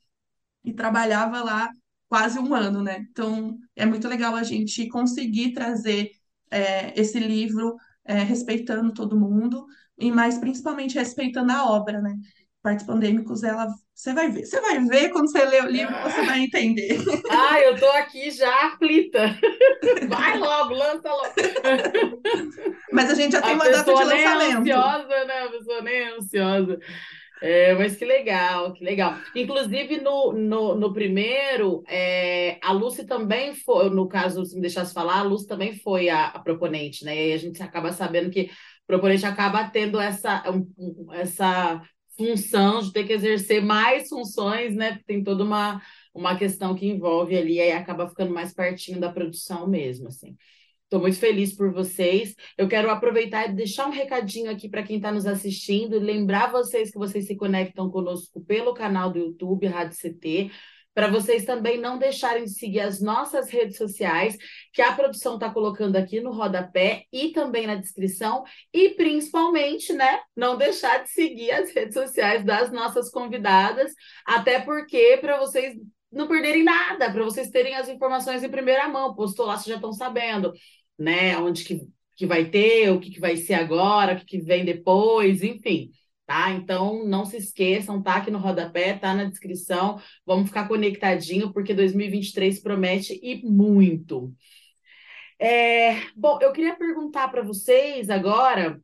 [0.64, 1.70] e trabalhava lá
[2.09, 3.07] quase um ano, né?
[3.11, 6.11] Então, é muito legal a gente conseguir trazer
[6.51, 9.66] é, esse livro é, respeitando todo mundo,
[9.99, 12.14] e mais principalmente respeitando a obra, né?
[12.66, 16.22] Partes Pandêmicos, ela, você vai ver, você vai ver quando você ler o livro, você
[16.26, 16.98] vai entender.
[17.31, 19.38] Ah, eu tô aqui já aflita.
[20.09, 21.33] Vai logo, lança logo.
[22.92, 24.59] Mas a gente já tem A uma data de pessoa nem é lançamento.
[24.62, 25.40] ansiosa, né?
[25.42, 26.79] A pessoa nem é ansiosa.
[27.42, 29.14] É, mas que legal, que legal.
[29.35, 34.94] Inclusive, no, no, no primeiro, é, a Lucy também foi, no caso, se me deixasse
[34.94, 37.14] falar, a Lucy também foi a, a proponente, né?
[37.14, 41.81] E aí a gente acaba sabendo que o proponente acaba tendo essa, um- essa
[42.16, 45.00] função de ter que exercer mais funções, né?
[45.07, 45.83] Tem toda uma,
[46.14, 50.37] uma questão que envolve ali, aí acaba ficando mais pertinho da produção mesmo, assim.
[50.85, 52.35] Estou muito feliz por vocês.
[52.57, 56.92] Eu quero aproveitar e deixar um recadinho aqui para quem está nos assistindo, lembrar vocês
[56.92, 60.50] que vocês se conectam conosco pelo canal do YouTube Rádio CT,
[60.96, 64.35] para vocês também não deixarem de seguir as nossas redes sociais,
[64.72, 70.20] que a produção está colocando aqui no rodapé e também na descrição, e principalmente, né,
[70.35, 73.92] não deixar de seguir as redes sociais das nossas convidadas,
[74.24, 75.76] até porque para vocês
[76.11, 79.14] não perderem nada, para vocês terem as informações em primeira mão.
[79.14, 80.54] Postou lá, vocês já estão sabendo,
[80.98, 81.37] né?
[81.37, 81.78] Onde que,
[82.16, 85.90] que vai ter, o que, que vai ser agora, o que, que vem depois, enfim.
[86.26, 86.50] Tá?
[86.50, 90.00] Então, não se esqueçam, tá aqui no rodapé, tá na descrição.
[90.26, 94.34] Vamos ficar conectadinho, porque 2023 promete e muito.
[95.38, 98.80] É, bom, eu queria perguntar para vocês agora,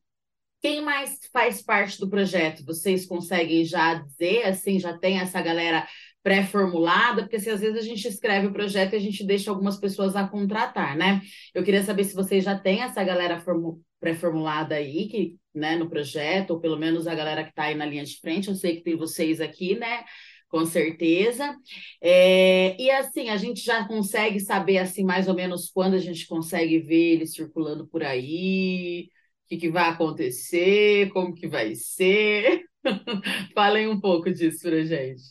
[0.61, 2.65] quem mais faz parte do projeto?
[2.65, 5.87] Vocês conseguem já dizer, assim, já tem essa galera
[6.23, 7.23] pré-formulada?
[7.23, 10.15] Porque assim, às vezes a gente escreve o projeto e a gente deixa algumas pessoas
[10.15, 11.21] a contratar, né?
[11.53, 15.89] Eu queria saber se vocês já têm essa galera formu- pré-formulada aí, que, né, no
[15.89, 18.49] projeto, ou pelo menos a galera que está aí na linha de frente.
[18.49, 20.05] Eu sei que tem vocês aqui, né?
[20.49, 21.57] Com certeza.
[22.01, 26.27] É, e assim, a gente já consegue saber assim mais ou menos quando a gente
[26.27, 29.09] consegue ver ele circulando por aí,
[29.47, 32.65] o que, que vai acontecer, como que vai ser.
[33.55, 35.23] Falem um pouco disso pra gente.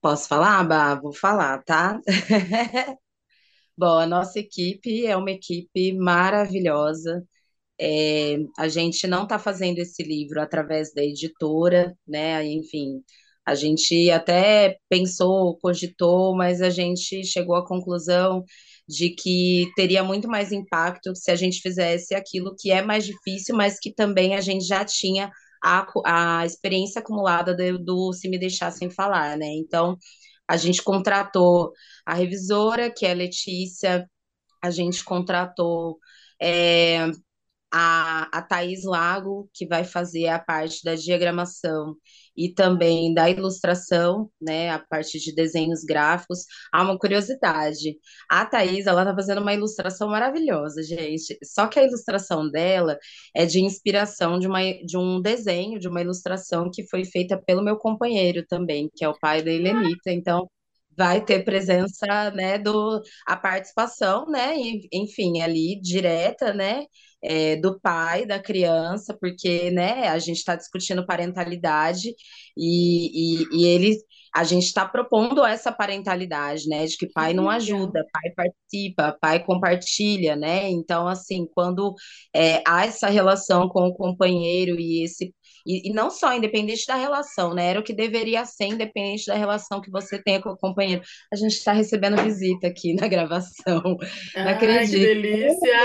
[0.00, 0.94] Posso falar, Bá?
[0.96, 1.98] Vou falar, tá?
[3.76, 7.26] Bom, a nossa equipe é uma equipe maravilhosa.
[7.80, 12.44] É, a gente não está fazendo esse livro através da editora, né?
[12.46, 13.02] Enfim,
[13.44, 18.44] a gente até pensou, cogitou, mas a gente chegou à conclusão
[18.88, 23.56] de que teria muito mais impacto se a gente fizesse aquilo que é mais difícil,
[23.56, 25.30] mas que também a gente já tinha
[25.62, 25.86] a,
[26.40, 29.46] a experiência acumulada do, do Se Me Deixassem Falar, né?
[29.46, 29.96] Então,
[30.48, 31.72] a gente contratou
[32.06, 34.08] a revisora, que é a Letícia,
[34.62, 35.98] a gente contratou.
[36.40, 37.10] é,
[37.76, 41.96] a, a Thaís Lago, que vai fazer a parte da diagramação
[42.36, 46.44] e também da ilustração, né, a parte de desenhos gráficos.
[46.72, 47.96] Há uma curiosidade,
[48.30, 52.96] a Thaís, ela tá fazendo uma ilustração maravilhosa, gente, só que a ilustração dela
[53.34, 57.62] é de inspiração de, uma, de um desenho, de uma ilustração que foi feita pelo
[57.62, 60.48] meu companheiro também, que é o pai da Helenita, então...
[60.96, 66.84] Vai ter presença, né, do, a participação, né, e, enfim, ali direta, né,
[67.22, 72.14] é, do pai da criança, porque, né, a gente está discutindo parentalidade
[72.56, 73.96] e, e, e ele,
[74.34, 79.44] a gente está propondo essa parentalidade, né, de que pai não ajuda, pai participa, pai
[79.44, 81.94] compartilha, né, então, assim, quando
[82.34, 85.34] é, há essa relação com o companheiro e esse
[85.66, 87.66] e, e não só independente da relação, né?
[87.70, 91.02] Era o que deveria ser independente da relação que você tenha com o companheiro.
[91.32, 93.82] A gente está recebendo visita aqui na gravação.
[93.82, 93.98] Não
[94.36, 95.00] Ai, que acredito.
[95.00, 95.78] delícia!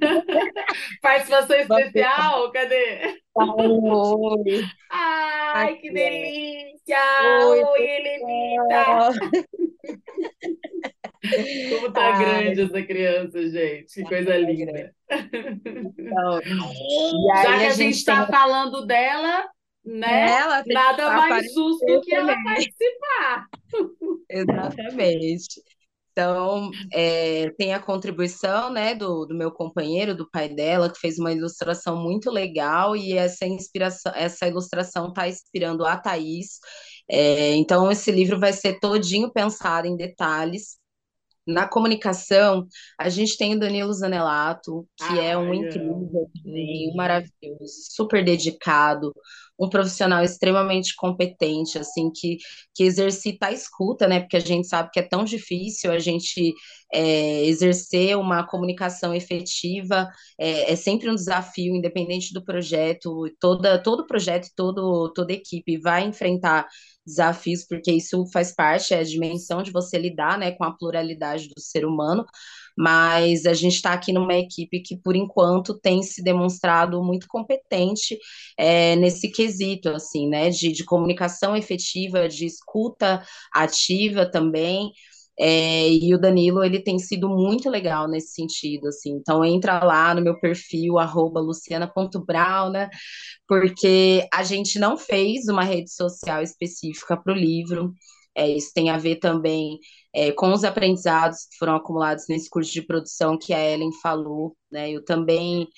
[1.02, 3.20] Participação especial, cadê?
[3.34, 4.64] Oi.
[4.90, 6.98] Ai, que delícia!
[7.46, 9.10] Oi, Oi, Helenita!
[11.68, 13.92] Como tá grande essa criança, gente.
[13.92, 14.72] Que coisa tá linda.
[14.72, 14.92] grande.
[15.98, 16.40] Então,
[17.42, 19.48] Já que a gente gente tem está falando dela,
[19.84, 20.30] né?
[20.30, 23.46] ela, Nada mais aparecer justo do que ela participar.
[24.28, 25.62] Exatamente.
[26.12, 31.18] Então, é, tem a contribuição, né, do, do meu companheiro, do pai dela, que fez
[31.18, 36.58] uma ilustração muito legal, e essa inspiração, essa ilustração está inspirando a Thaís.
[37.08, 40.79] É, então, esse livro vai ser todinho pensado em detalhes.
[41.46, 42.66] Na comunicação,
[42.98, 46.96] a gente tem o Danilo Zanelato, que é um incrível, um Uhum.
[46.96, 49.12] maravilhoso, super dedicado,
[49.60, 52.38] um profissional extremamente competente, assim, que,
[52.74, 54.20] que exercita a escuta, né?
[54.20, 56.54] Porque a gente sabe que é tão difícil a gente
[56.92, 64.06] é, exercer uma comunicação efetiva, é, é sempre um desafio, independente do projeto, toda, todo
[64.06, 66.66] projeto, todo, toda equipe vai enfrentar
[67.06, 71.48] desafios, porque isso faz parte, é a dimensão de você lidar, né, com a pluralidade
[71.48, 72.24] do ser humano,
[72.76, 78.18] mas a gente está aqui numa equipe que, por enquanto, tem se demonstrado muito competente
[78.58, 84.90] é, nesse quesito, assim, né, de, de comunicação efetiva, de escuta ativa também,
[85.42, 89.12] é, e o Danilo, ele tem sido muito legal nesse sentido, assim.
[89.12, 92.90] Então, entra lá no meu perfil, arroba luciana.brauna,
[93.48, 97.94] porque a gente não fez uma rede social específica para o livro.
[98.34, 99.78] É, isso tem a ver também
[100.14, 104.56] é, com os aprendizados que foram acumulados nesse curso de produção que a Ellen falou,
[104.70, 104.90] né?
[104.90, 105.68] Eu também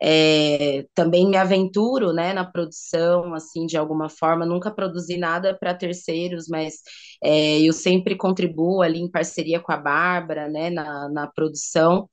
[0.00, 4.46] é, também me aventuro, né, na produção, assim, de alguma forma.
[4.46, 6.74] Nunca produzi nada para terceiros, mas
[7.22, 12.08] é, eu sempre contribuo ali em parceria com a Bárbara, né, na, na produção.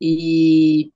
[0.00, 0.90] E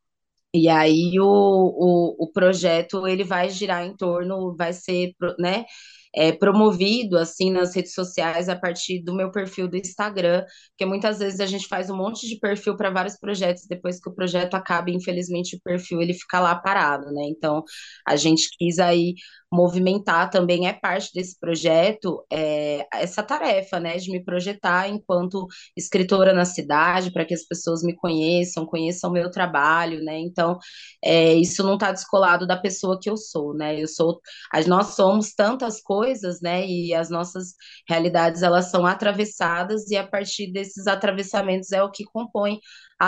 [0.54, 5.64] e aí o, o, o projeto ele vai girar em torno, vai ser, né,
[6.14, 11.18] é, promovido assim nas redes sociais a partir do meu perfil do Instagram, porque muitas
[11.18, 14.54] vezes a gente faz um monte de perfil para vários projetos, depois que o projeto
[14.54, 17.22] acaba, infelizmente o perfil ele fica lá parado, né?
[17.28, 17.64] Então
[18.06, 19.14] a gente quis aí
[19.54, 26.32] movimentar também é parte desse projeto é, essa tarefa, né, de me projetar enquanto escritora
[26.32, 30.18] na cidade, para que as pessoas me conheçam, conheçam o meu trabalho, né?
[30.18, 30.58] Então,
[31.02, 33.80] é, isso não está descolado da pessoa que eu sou, né?
[33.80, 34.20] Eu sou,
[34.66, 36.66] nós somos tantas coisas, né?
[36.66, 37.54] E as nossas
[37.88, 42.58] realidades elas são atravessadas e a partir desses atravessamentos é o que compõe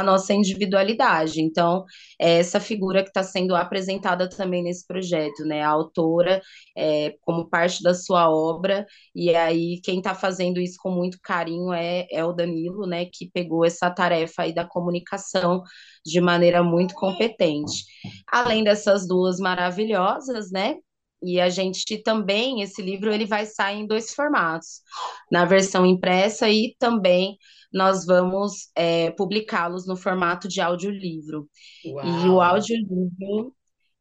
[0.00, 1.40] a nossa individualidade.
[1.40, 1.84] Então,
[2.20, 5.62] é essa figura que está sendo apresentada também nesse projeto, né?
[5.62, 6.40] A autora,
[6.76, 11.72] é, como parte da sua obra, e aí quem está fazendo isso com muito carinho
[11.72, 13.06] é, é o Danilo, né?
[13.06, 15.62] Que pegou essa tarefa aí da comunicação
[16.04, 17.84] de maneira muito competente.
[18.30, 20.76] Além dessas duas maravilhosas, né?
[21.22, 24.82] E a gente também, esse livro, ele vai sair em dois formatos,
[25.30, 27.38] na versão impressa e também
[27.72, 31.48] nós vamos é, publicá-los no formato de audiolivro.
[31.84, 32.42] E o Uau!
[32.42, 33.54] audiolivro,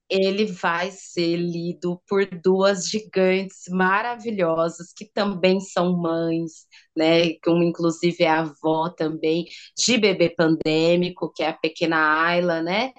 [0.09, 7.33] ele vai ser lido por duas gigantes maravilhosas, que também são mães, né?
[7.43, 9.45] Como inclusive é a avó também
[9.77, 12.91] de bebê pandêmico, que é a pequena Ayla, né?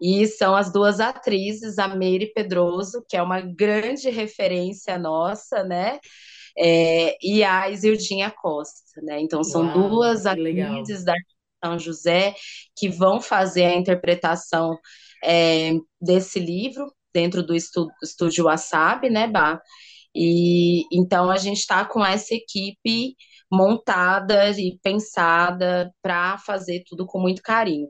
[0.00, 5.98] E são as duas atrizes, a Meire Pedroso, que é uma grande referência nossa, né?
[6.58, 9.20] é, e a Isildinha Costa, né?
[9.20, 9.72] Então são Uau!
[9.72, 10.88] duas Que legal.
[10.88, 11.14] atrizes da
[11.64, 12.34] São José
[12.76, 14.78] que vão fazer a interpretação
[15.22, 19.60] é, desse livro dentro do estúdio, estúdio Wasabi, né, Bá?
[20.14, 23.16] E então a gente está com essa equipe
[23.50, 27.88] montada e pensada para fazer tudo com muito carinho.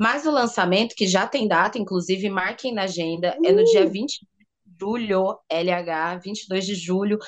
[0.00, 3.90] Mas o lançamento, que já tem data, inclusive marquem na agenda, é no dia Uh!
[3.90, 4.26] 20 de
[4.80, 7.18] julho, LH, 22 de julho,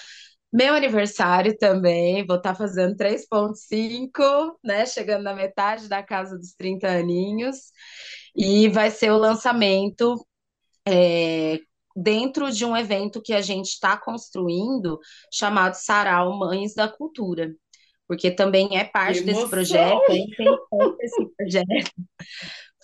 [0.54, 4.86] meu aniversário também, vou estar fazendo 3.5, né?
[4.86, 7.56] Chegando na metade da casa dos 30 aninhos.
[8.36, 10.24] E vai ser o lançamento
[10.86, 11.58] é,
[11.96, 15.00] dentro de um evento que a gente está construindo,
[15.32, 17.52] chamado Sarau Mães da Cultura.
[18.06, 21.92] Porque também é parte desse projeto, é a intenção desse projeto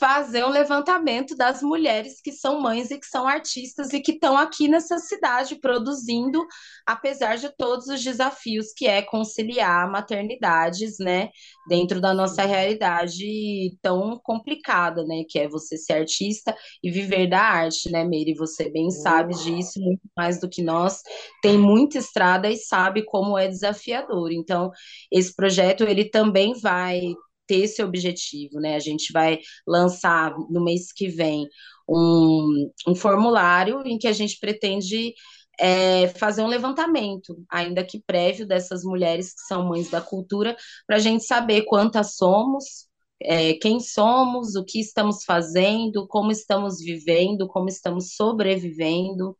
[0.00, 4.34] fazer um levantamento das mulheres que são mães e que são artistas e que estão
[4.34, 6.42] aqui nessa cidade produzindo,
[6.86, 11.28] apesar de todos os desafios que é conciliar maternidades, né,
[11.68, 17.40] dentro da nossa realidade tão complicada, né, que é você ser artista e viver da
[17.40, 18.32] arte, né, Meire?
[18.34, 21.02] Você bem sabe disso, muito mais do que nós,
[21.42, 24.32] tem muita estrada e sabe como é desafiador.
[24.32, 24.70] Então,
[25.12, 27.14] esse projeto ele também vai
[27.50, 28.76] ter esse objetivo, né?
[28.76, 31.48] A gente vai lançar no mês que vem
[31.88, 35.12] um, um formulário em que a gente pretende
[35.58, 40.96] é, fazer um levantamento, ainda que prévio, dessas mulheres que são mães da cultura, para
[40.96, 42.88] a gente saber quantas somos,
[43.20, 49.36] é, quem somos, o que estamos fazendo, como estamos vivendo, como estamos sobrevivendo.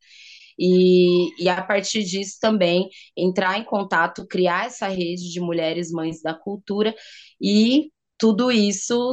[0.59, 6.21] E, e a partir disso também entrar em contato, criar essa rede de mulheres mães
[6.21, 6.95] da cultura
[7.41, 7.91] e
[8.21, 9.13] tudo isso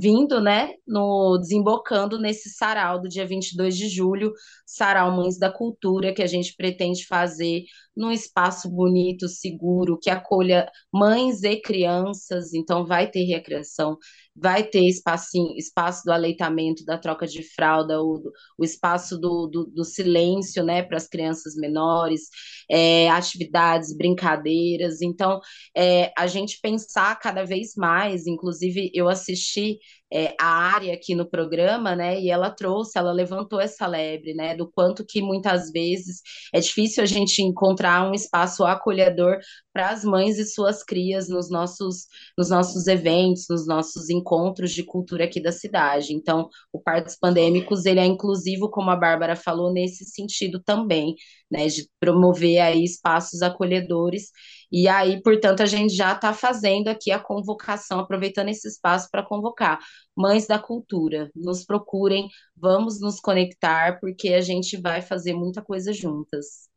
[0.00, 4.32] vindo, né, no desembocando nesse sarau do dia 22 de julho,
[4.66, 7.62] Sarau Mães da Cultura, que a gente pretende fazer
[7.98, 13.98] num espaço bonito, seguro, que acolha mães e crianças, então vai ter recreação,
[14.36, 18.22] vai ter espacinho, espaço do aleitamento, da troca de fralda, o,
[18.56, 22.28] o espaço do, do, do silêncio, né, para as crianças menores,
[22.70, 25.02] é, atividades, brincadeiras.
[25.02, 25.40] Então,
[25.76, 29.78] é, a gente pensar cada vez mais, inclusive eu assisti
[30.12, 32.20] é, a área aqui no programa, né?
[32.20, 34.54] E ela trouxe, ela levantou essa lebre, né?
[34.56, 39.38] Do quanto que muitas vezes é difícil a gente encontrar um espaço acolhedor
[39.72, 42.06] para as mães e suas crias nos nossos,
[42.36, 46.14] nos nossos eventos, nos nossos encontros de cultura aqui da cidade.
[46.14, 51.14] Então, o Partos Pandêmicos, ele é inclusivo, como a Bárbara falou, nesse sentido também,
[51.50, 51.66] né?
[51.68, 54.30] De promover aí espaços acolhedores
[54.70, 59.22] e aí, portanto, a gente já está fazendo aqui a convocação, aproveitando esse espaço para
[59.24, 59.78] convocar.
[60.16, 65.92] Mães da cultura, nos procurem, vamos nos conectar, porque a gente vai fazer muita coisa
[65.92, 66.68] juntas.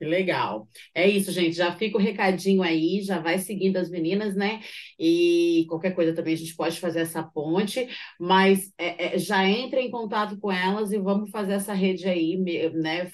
[0.00, 0.66] Legal.
[0.94, 1.52] É isso, gente.
[1.54, 4.60] Já fica o recadinho aí, já vai seguindo as meninas, né?
[4.98, 7.86] E qualquer coisa também a gente pode fazer essa ponte,
[8.18, 12.38] mas é, é, já entra em contato com elas e vamos fazer essa rede aí,
[12.72, 13.04] né?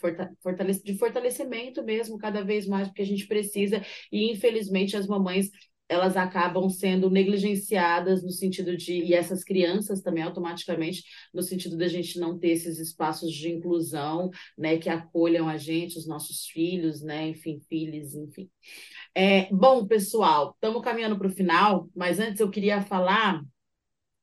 [0.85, 3.83] De fortalecimento mesmo, cada vez mais, porque a gente precisa,
[4.13, 5.51] e infelizmente as mamães
[5.89, 11.89] elas acabam sendo negligenciadas no sentido de, e essas crianças também automaticamente, no sentido da
[11.89, 17.03] gente não ter esses espaços de inclusão, né, que acolham a gente, os nossos filhos,
[17.03, 18.51] né, enfim, filhos, enfim.
[19.15, 23.43] É, bom, pessoal, estamos caminhando para o final, mas antes eu queria falar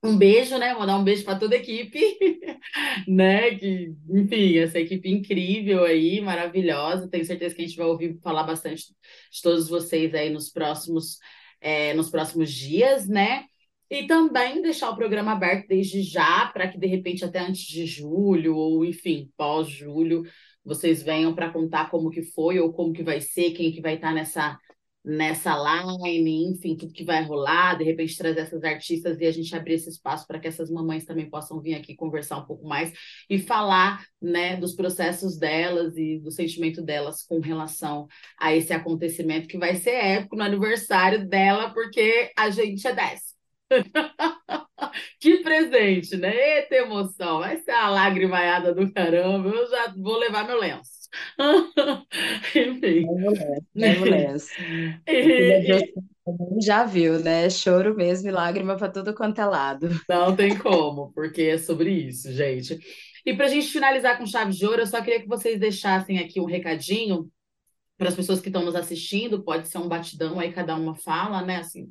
[0.03, 0.73] um beijo, né?
[0.73, 1.97] Mandar um beijo para toda a equipe,
[3.07, 3.55] né?
[3.55, 7.09] Que, enfim, essa equipe incrível aí, maravilhosa.
[7.09, 8.83] Tenho certeza que a gente vai ouvir falar bastante
[9.31, 11.17] de todos vocês aí nos próximos
[11.63, 13.45] é, nos próximos dias, né?
[13.89, 17.85] E também deixar o programa aberto desde já, para que de repente até antes de
[17.85, 20.23] julho, ou enfim, pós-julho,
[20.63, 23.95] vocês venham para contar como que foi, ou como que vai ser, quem que vai
[23.95, 24.59] estar tá nessa
[25.03, 29.53] nessa line, enfim, tudo que vai rolar, de repente trazer essas artistas e a gente
[29.55, 32.93] abrir esse espaço para que essas mamães também possam vir aqui conversar um pouco mais
[33.29, 38.07] e falar, né, dos processos delas e do sentimento delas com relação
[38.39, 43.33] a esse acontecimento que vai ser épico no aniversário dela, porque a gente é 10.
[45.19, 46.33] que presente, né?
[46.57, 51.02] Eita emoção, vai ser a lágrimaiada do caramba, eu já vou levar meu lenço.
[52.55, 53.05] Enfim.
[56.61, 57.49] Já viu, né?
[57.49, 59.89] Choro mesmo e lágrima para tudo quanto é lado.
[60.09, 62.79] Não tem como, porque é sobre isso, gente.
[63.25, 66.19] E para a gente finalizar com chave de ouro, eu só queria que vocês deixassem
[66.19, 67.29] aqui um recadinho
[67.97, 69.43] para as pessoas que estão nos assistindo.
[69.43, 71.57] Pode ser um batidão aí, cada uma fala, né?
[71.57, 71.89] Assim,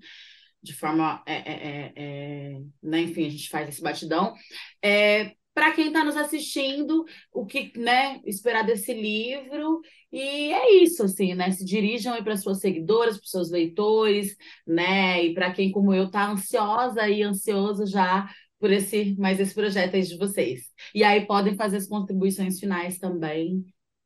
[0.62, 1.23] de forma.
[1.27, 3.01] É, é, é, é né?
[3.01, 4.35] Enfim, a gente faz esse batidão.
[4.83, 9.81] É, para quem está nos assistindo, o que né, esperar desse livro.
[10.11, 11.51] E é isso, assim, né?
[11.51, 14.37] Se dirijam para suas seguidoras, para seus leitores,
[14.67, 15.25] né?
[15.25, 18.29] E para quem, como eu, está ansiosa e ansioso já
[18.59, 20.71] por esse mais esse projeto aí de vocês.
[20.95, 23.65] E aí podem fazer as contribuições finais também,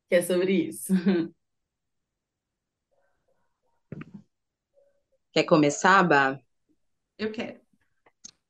[0.09, 0.93] que é sobre isso.
[5.33, 6.41] Quer começar, Bá?
[7.19, 7.61] Eu quero.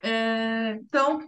[0.00, 1.18] É, então,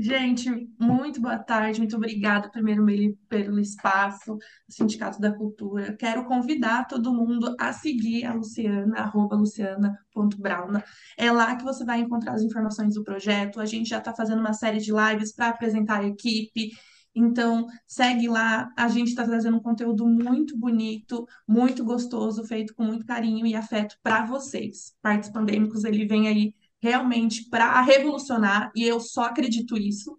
[0.00, 2.86] Gente, muito boa tarde, muito obrigada, primeiro,
[3.28, 4.38] pelo espaço,
[4.68, 5.96] Sindicato da Cultura.
[5.96, 10.84] Quero convidar todo mundo a seguir a Luciana, arroba luciana.brauna.
[11.16, 13.60] É lá que você vai encontrar as informações do projeto.
[13.60, 16.70] A gente já está fazendo uma série de lives para apresentar a equipe.
[17.12, 18.70] Então, segue lá.
[18.76, 23.56] A gente está trazendo um conteúdo muito bonito, muito gostoso, feito com muito carinho e
[23.56, 24.94] afeto para vocês.
[25.02, 30.18] Partes Pandêmicos, ele vem aí realmente para revolucionar, e eu só acredito isso.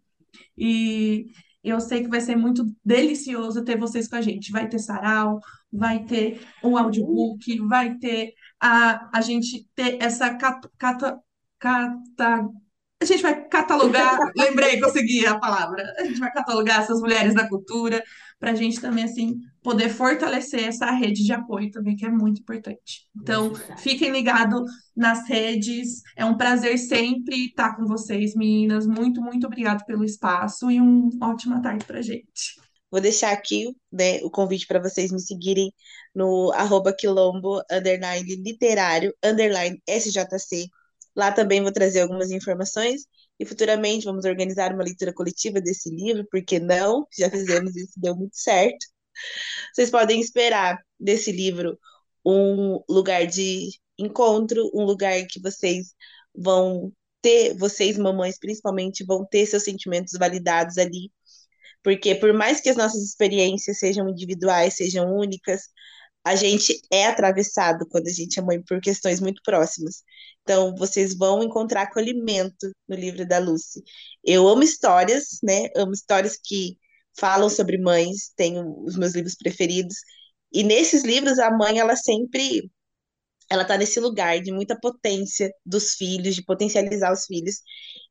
[0.57, 1.27] E
[1.63, 4.51] eu sei que vai ser muito delicioso ter vocês com a gente.
[4.51, 5.39] Vai ter sarau,
[5.71, 11.19] vai ter um audiobook, vai ter a, a gente ter essa cata, cata,
[11.59, 12.49] cata,
[13.01, 15.93] a gente vai catalogar, lembrei, consegui a palavra.
[15.97, 18.03] A gente vai catalogar essas mulheres da cultura
[18.37, 22.41] para a gente também assim poder fortalecer essa rede de apoio também que é muito
[22.41, 23.07] importante.
[23.15, 26.01] Então, fiquem ligados nas redes.
[26.15, 28.85] É um prazer sempre estar com vocês, meninas.
[28.85, 32.59] Muito, muito obrigado pelo espaço e uma ótima tarde para gente.
[32.91, 35.71] Vou deixar aqui né, o convite para vocês me seguirem
[36.13, 40.67] no arroba quilombo, underline literário, underline SJC.
[41.19, 43.03] Lá também vou trazer algumas informações
[43.37, 47.05] e futuramente vamos organizar uma leitura coletiva desse livro, porque não?
[47.17, 48.87] Já fizemos isso, deu muito certo.
[49.73, 51.77] Vocês podem esperar desse livro
[52.25, 55.93] um lugar de encontro, um lugar que vocês
[56.33, 56.91] vão
[57.21, 61.11] ter, vocês mamães principalmente, vão ter seus sentimentos validados ali.
[61.83, 65.63] Porque por mais que as nossas experiências sejam individuais, sejam únicas,
[66.23, 70.03] a gente é atravessado quando a gente é mãe por questões muito próximas.
[70.43, 73.81] Então, vocês vão encontrar acolhimento no livro da Lucy.
[74.23, 75.67] Eu amo histórias, né?
[75.75, 76.77] Amo histórias que
[77.17, 79.95] falam sobre mães, tenho os meus livros preferidos.
[80.51, 82.69] E nesses livros, a mãe, ela sempre
[83.49, 87.61] ela está nesse lugar de muita potência dos filhos, de potencializar os filhos.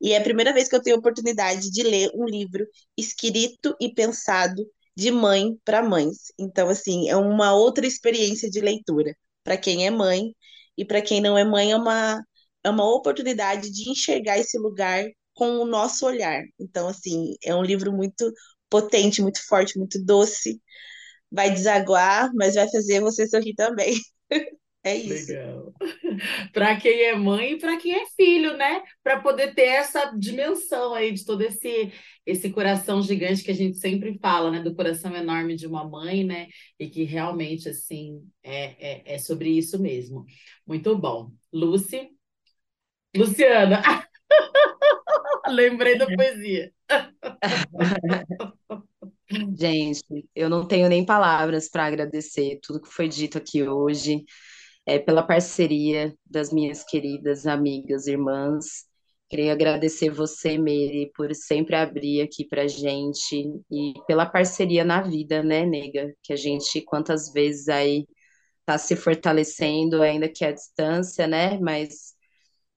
[0.00, 3.76] E é a primeira vez que eu tenho a oportunidade de ler um livro escrito
[3.80, 4.66] e pensado
[4.99, 6.32] de mãe para mães.
[6.38, 10.34] Então, assim, é uma outra experiência de leitura para quem é mãe
[10.76, 12.20] e para quem não é mãe é uma
[12.64, 16.42] é uma oportunidade de enxergar esse lugar com o nosso olhar.
[16.59, 18.32] Então, assim, é um livro muito
[18.68, 20.61] potente, muito forte, muito doce.
[21.32, 23.94] Vai desaguar, mas vai fazer você sorrir também.
[24.89, 25.32] É isso.
[25.32, 25.74] Legal.
[26.53, 28.82] Para quem é mãe e para quem é filho, né?
[29.03, 31.93] Para poder ter essa dimensão aí de todo esse
[32.24, 34.61] esse coração gigante que a gente sempre fala, né?
[34.61, 36.49] Do coração enorme de uma mãe, né?
[36.78, 40.24] E que realmente, assim, é, é, é sobre isso mesmo.
[40.66, 41.30] Muito bom.
[41.53, 42.11] Lucy?
[43.16, 43.82] Luciana!
[45.49, 46.72] Lembrei da poesia.
[49.59, 50.03] Gente,
[50.34, 54.24] eu não tenho nem palavras para agradecer tudo que foi dito aqui hoje
[54.89, 58.86] é, pela parceria das minhas queridas amigas, irmãs.
[59.28, 63.36] Queria agradecer você, Meire, por sempre abrir aqui para gente
[63.70, 66.14] e pela parceria na vida, né, nega?
[66.22, 68.07] Que a gente, quantas vezes aí
[68.61, 71.59] está se fortalecendo, ainda que à distância, né?
[71.61, 72.14] Mas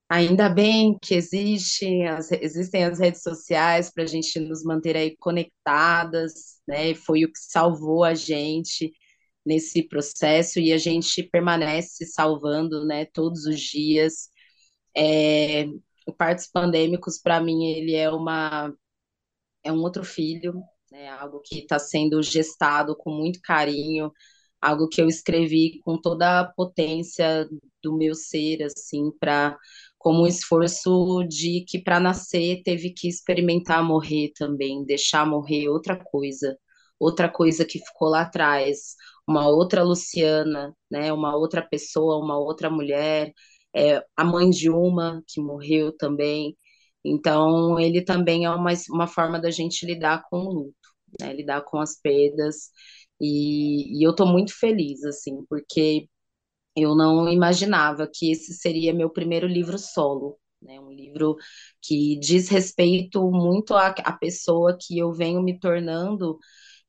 [0.09, 5.16] ainda bem que existe, as, existem as redes sociais para a gente nos manter aí
[5.18, 6.93] conectadas, né?
[6.93, 8.91] Foi o que salvou a gente
[9.45, 14.29] nesse processo e a gente permanece salvando, né, todos os dias.
[14.95, 15.65] É,
[16.07, 18.73] o Partos Pandêmicos, para mim, ele é uma
[19.63, 20.61] é um outro filho,
[20.91, 24.11] né, algo que está sendo gestado com muito carinho,
[24.61, 27.47] algo que eu escrevi com toda a potência
[27.83, 29.57] do meu ser, assim, para
[29.97, 35.95] como um esforço de que para nascer teve que experimentar morrer também, deixar morrer outra
[35.95, 36.57] coisa,
[36.99, 38.95] outra coisa que ficou lá atrás,
[39.32, 43.34] uma outra Luciana, né, uma outra pessoa, uma outra mulher,
[43.75, 46.57] é, a mãe de uma que morreu também.
[47.03, 50.75] Então, ele também é uma, uma forma da gente lidar com o luto,
[51.19, 52.69] né, lidar com as perdas.
[53.19, 56.07] E, e eu estou muito feliz, assim, porque
[56.75, 60.79] eu não imaginava que esse seria meu primeiro livro solo, né?
[60.79, 61.36] Um livro
[61.82, 66.38] que diz respeito muito à, à pessoa que eu venho me tornando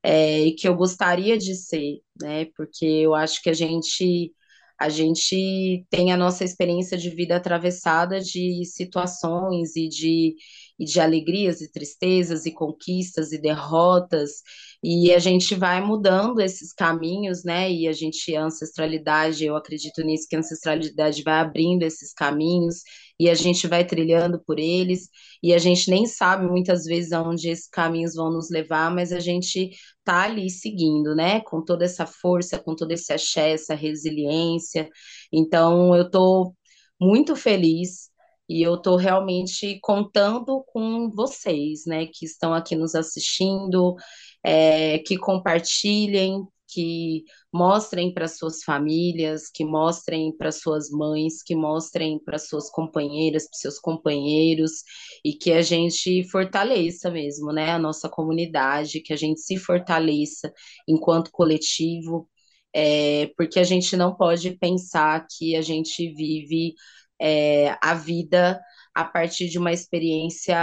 [0.03, 2.45] é, e que eu gostaria de ser, né?
[2.55, 4.33] Porque eu acho que a gente
[4.79, 10.35] a gente tem a nossa experiência de vida atravessada de situações e de,
[10.77, 14.41] e de alegrias e tristezas e conquistas e derrotas
[14.83, 17.71] e a gente vai mudando esses caminhos, né?
[17.71, 22.81] E a gente, a ancestralidade, eu acredito nisso, que a ancestralidade vai abrindo esses caminhos
[23.19, 25.09] e a gente vai trilhando por eles,
[25.41, 29.19] e a gente nem sabe muitas vezes aonde esses caminhos vão nos levar, mas a
[29.19, 29.71] gente
[30.03, 31.41] tá ali seguindo, né?
[31.41, 34.89] Com toda essa força, com todo esse axé, essa resiliência.
[35.31, 36.53] Então, eu tô
[36.99, 38.09] muito feliz
[38.49, 43.95] e eu estou realmente contando com vocês, né, que estão aqui nos assistindo,
[44.43, 52.19] é, que compartilhem, que mostrem para suas famílias, que mostrem para suas mães, que mostrem
[52.23, 54.83] para suas companheiras, para seus companheiros,
[55.23, 60.51] e que a gente fortaleça mesmo, né, a nossa comunidade, que a gente se fortaleça
[60.87, 62.29] enquanto coletivo,
[62.73, 66.73] é, porque a gente não pode pensar que a gente vive
[67.19, 68.59] é, a vida
[68.93, 70.55] a partir de uma experiência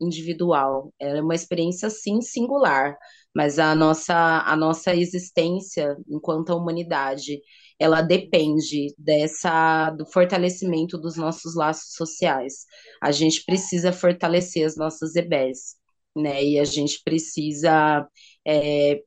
[0.00, 0.92] individual.
[0.98, 2.96] É uma experiência, sim, singular,
[3.34, 7.40] mas a nossa, a nossa existência enquanto humanidade,
[7.78, 12.64] ela depende dessa do fortalecimento dos nossos laços sociais.
[13.02, 15.76] A gente precisa fortalecer as nossas EBs,
[16.16, 16.42] né?
[16.44, 18.06] E a gente precisa
[18.46, 19.00] é,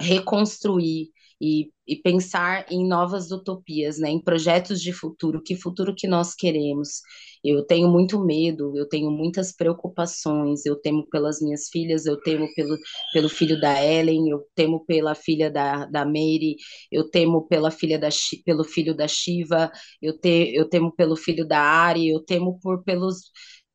[0.00, 1.10] reconstruir
[1.40, 6.34] e, e pensar em novas utopias, né, em projetos de futuro, que futuro que nós
[6.34, 7.00] queremos.
[7.42, 12.46] Eu tenho muito medo, eu tenho muitas preocupações, eu temo pelas minhas filhas, eu temo
[12.54, 12.76] pelo,
[13.14, 16.56] pelo filho da Ellen, eu temo pela filha da, da Mary,
[16.92, 18.08] eu temo pela filha da,
[18.44, 19.70] pelo filho da Shiva,
[20.02, 23.30] eu, te, eu temo pelo filho da Ari, eu temo por pelos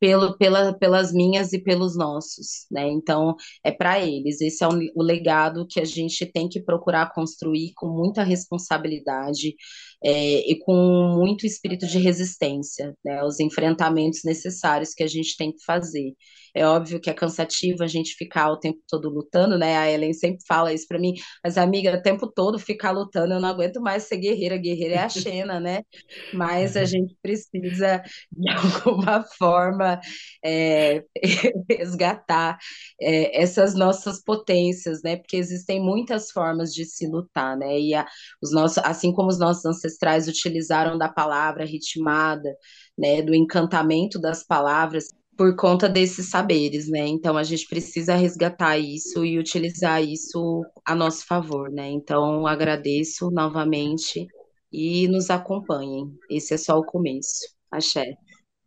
[0.05, 2.87] pelo, pela, pelas minhas e pelos nossos, né?
[2.87, 4.39] Então, é para eles.
[4.39, 9.55] Esse é o, o, legado que a gente tem que procurar construir com muita responsabilidade.
[10.03, 15.51] É, e com muito espírito de resistência, né, os enfrentamentos necessários que a gente tem
[15.51, 16.13] que fazer.
[16.55, 19.75] É óbvio que é cansativo a gente ficar o tempo todo lutando, né?
[19.77, 23.41] A Ellen sempre fala isso para mim, mas amiga, o tempo todo ficar lutando, eu
[23.41, 25.81] não aguento mais ser guerreira, guerreira é a Xena, né?
[26.33, 28.49] Mas a gente precisa, de
[28.85, 29.99] alguma forma,
[30.43, 31.03] é,
[31.69, 32.57] resgatar
[33.01, 35.17] é, essas nossas potências, né?
[35.17, 37.77] Porque existem muitas formas de se lutar, né?
[37.79, 38.07] E a,
[38.41, 39.84] os nossos, assim como os nossos ancestrais
[40.27, 42.55] utilizaram da palavra ritmada,
[42.97, 43.21] né?
[43.21, 45.07] Do encantamento das palavras
[45.37, 47.07] por conta desses saberes, né?
[47.07, 51.89] Então a gente precisa resgatar isso e utilizar isso a nosso favor, né?
[51.89, 54.27] Então agradeço novamente
[54.71, 56.11] e nos acompanhem.
[56.29, 57.55] Esse é só o começo.
[57.71, 58.15] Axé.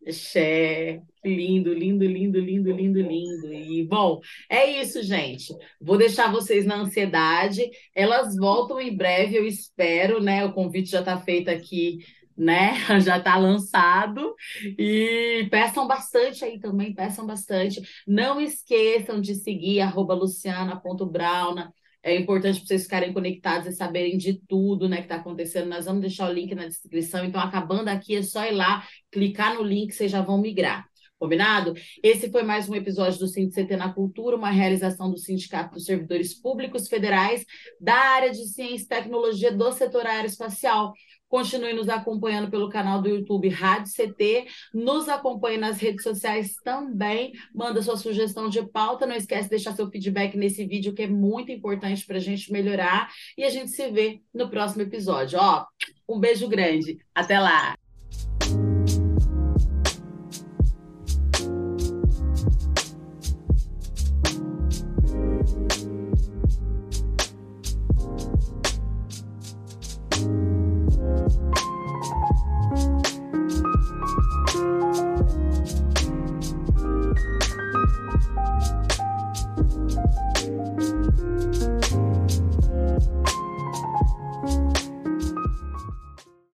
[0.08, 1.02] Axé.
[1.24, 3.52] Lindo, lindo, lindo, lindo, lindo, lindo.
[3.52, 5.54] E, bom, é isso, gente.
[5.80, 7.68] Vou deixar vocês na ansiedade.
[7.94, 10.44] Elas voltam em breve, eu espero, né?
[10.44, 11.98] O convite já está feito aqui
[12.38, 12.74] né?
[13.00, 14.34] Já está lançado.
[14.78, 17.82] E peçam bastante aí também, peçam bastante.
[18.06, 21.74] Não esqueçam de seguir luciana.brauna.
[22.02, 25.68] É importante para vocês ficarem conectados e saberem de tudo né, que está acontecendo.
[25.68, 27.24] Nós vamos deixar o link na descrição.
[27.24, 30.86] Então, acabando aqui, é só ir lá, clicar no link, vocês já vão migrar.
[31.18, 31.74] Combinado?
[32.00, 36.32] Esse foi mais um episódio do CT na Cultura, uma realização do Sindicato dos Servidores
[36.32, 37.44] Públicos Federais
[37.80, 40.92] da área de Ciência e Tecnologia do setor aeroespacial.
[41.28, 44.46] Continue nos acompanhando pelo canal do YouTube Rádio CT.
[44.72, 47.32] Nos acompanhe nas redes sociais também.
[47.54, 49.06] Manda sua sugestão de pauta.
[49.06, 52.52] Não esquece de deixar seu feedback nesse vídeo, que é muito importante para a gente
[52.52, 53.10] melhorar.
[53.36, 55.38] E a gente se vê no próximo episódio.
[55.38, 55.64] Ó,
[56.08, 56.98] um beijo grande.
[57.14, 57.76] Até lá!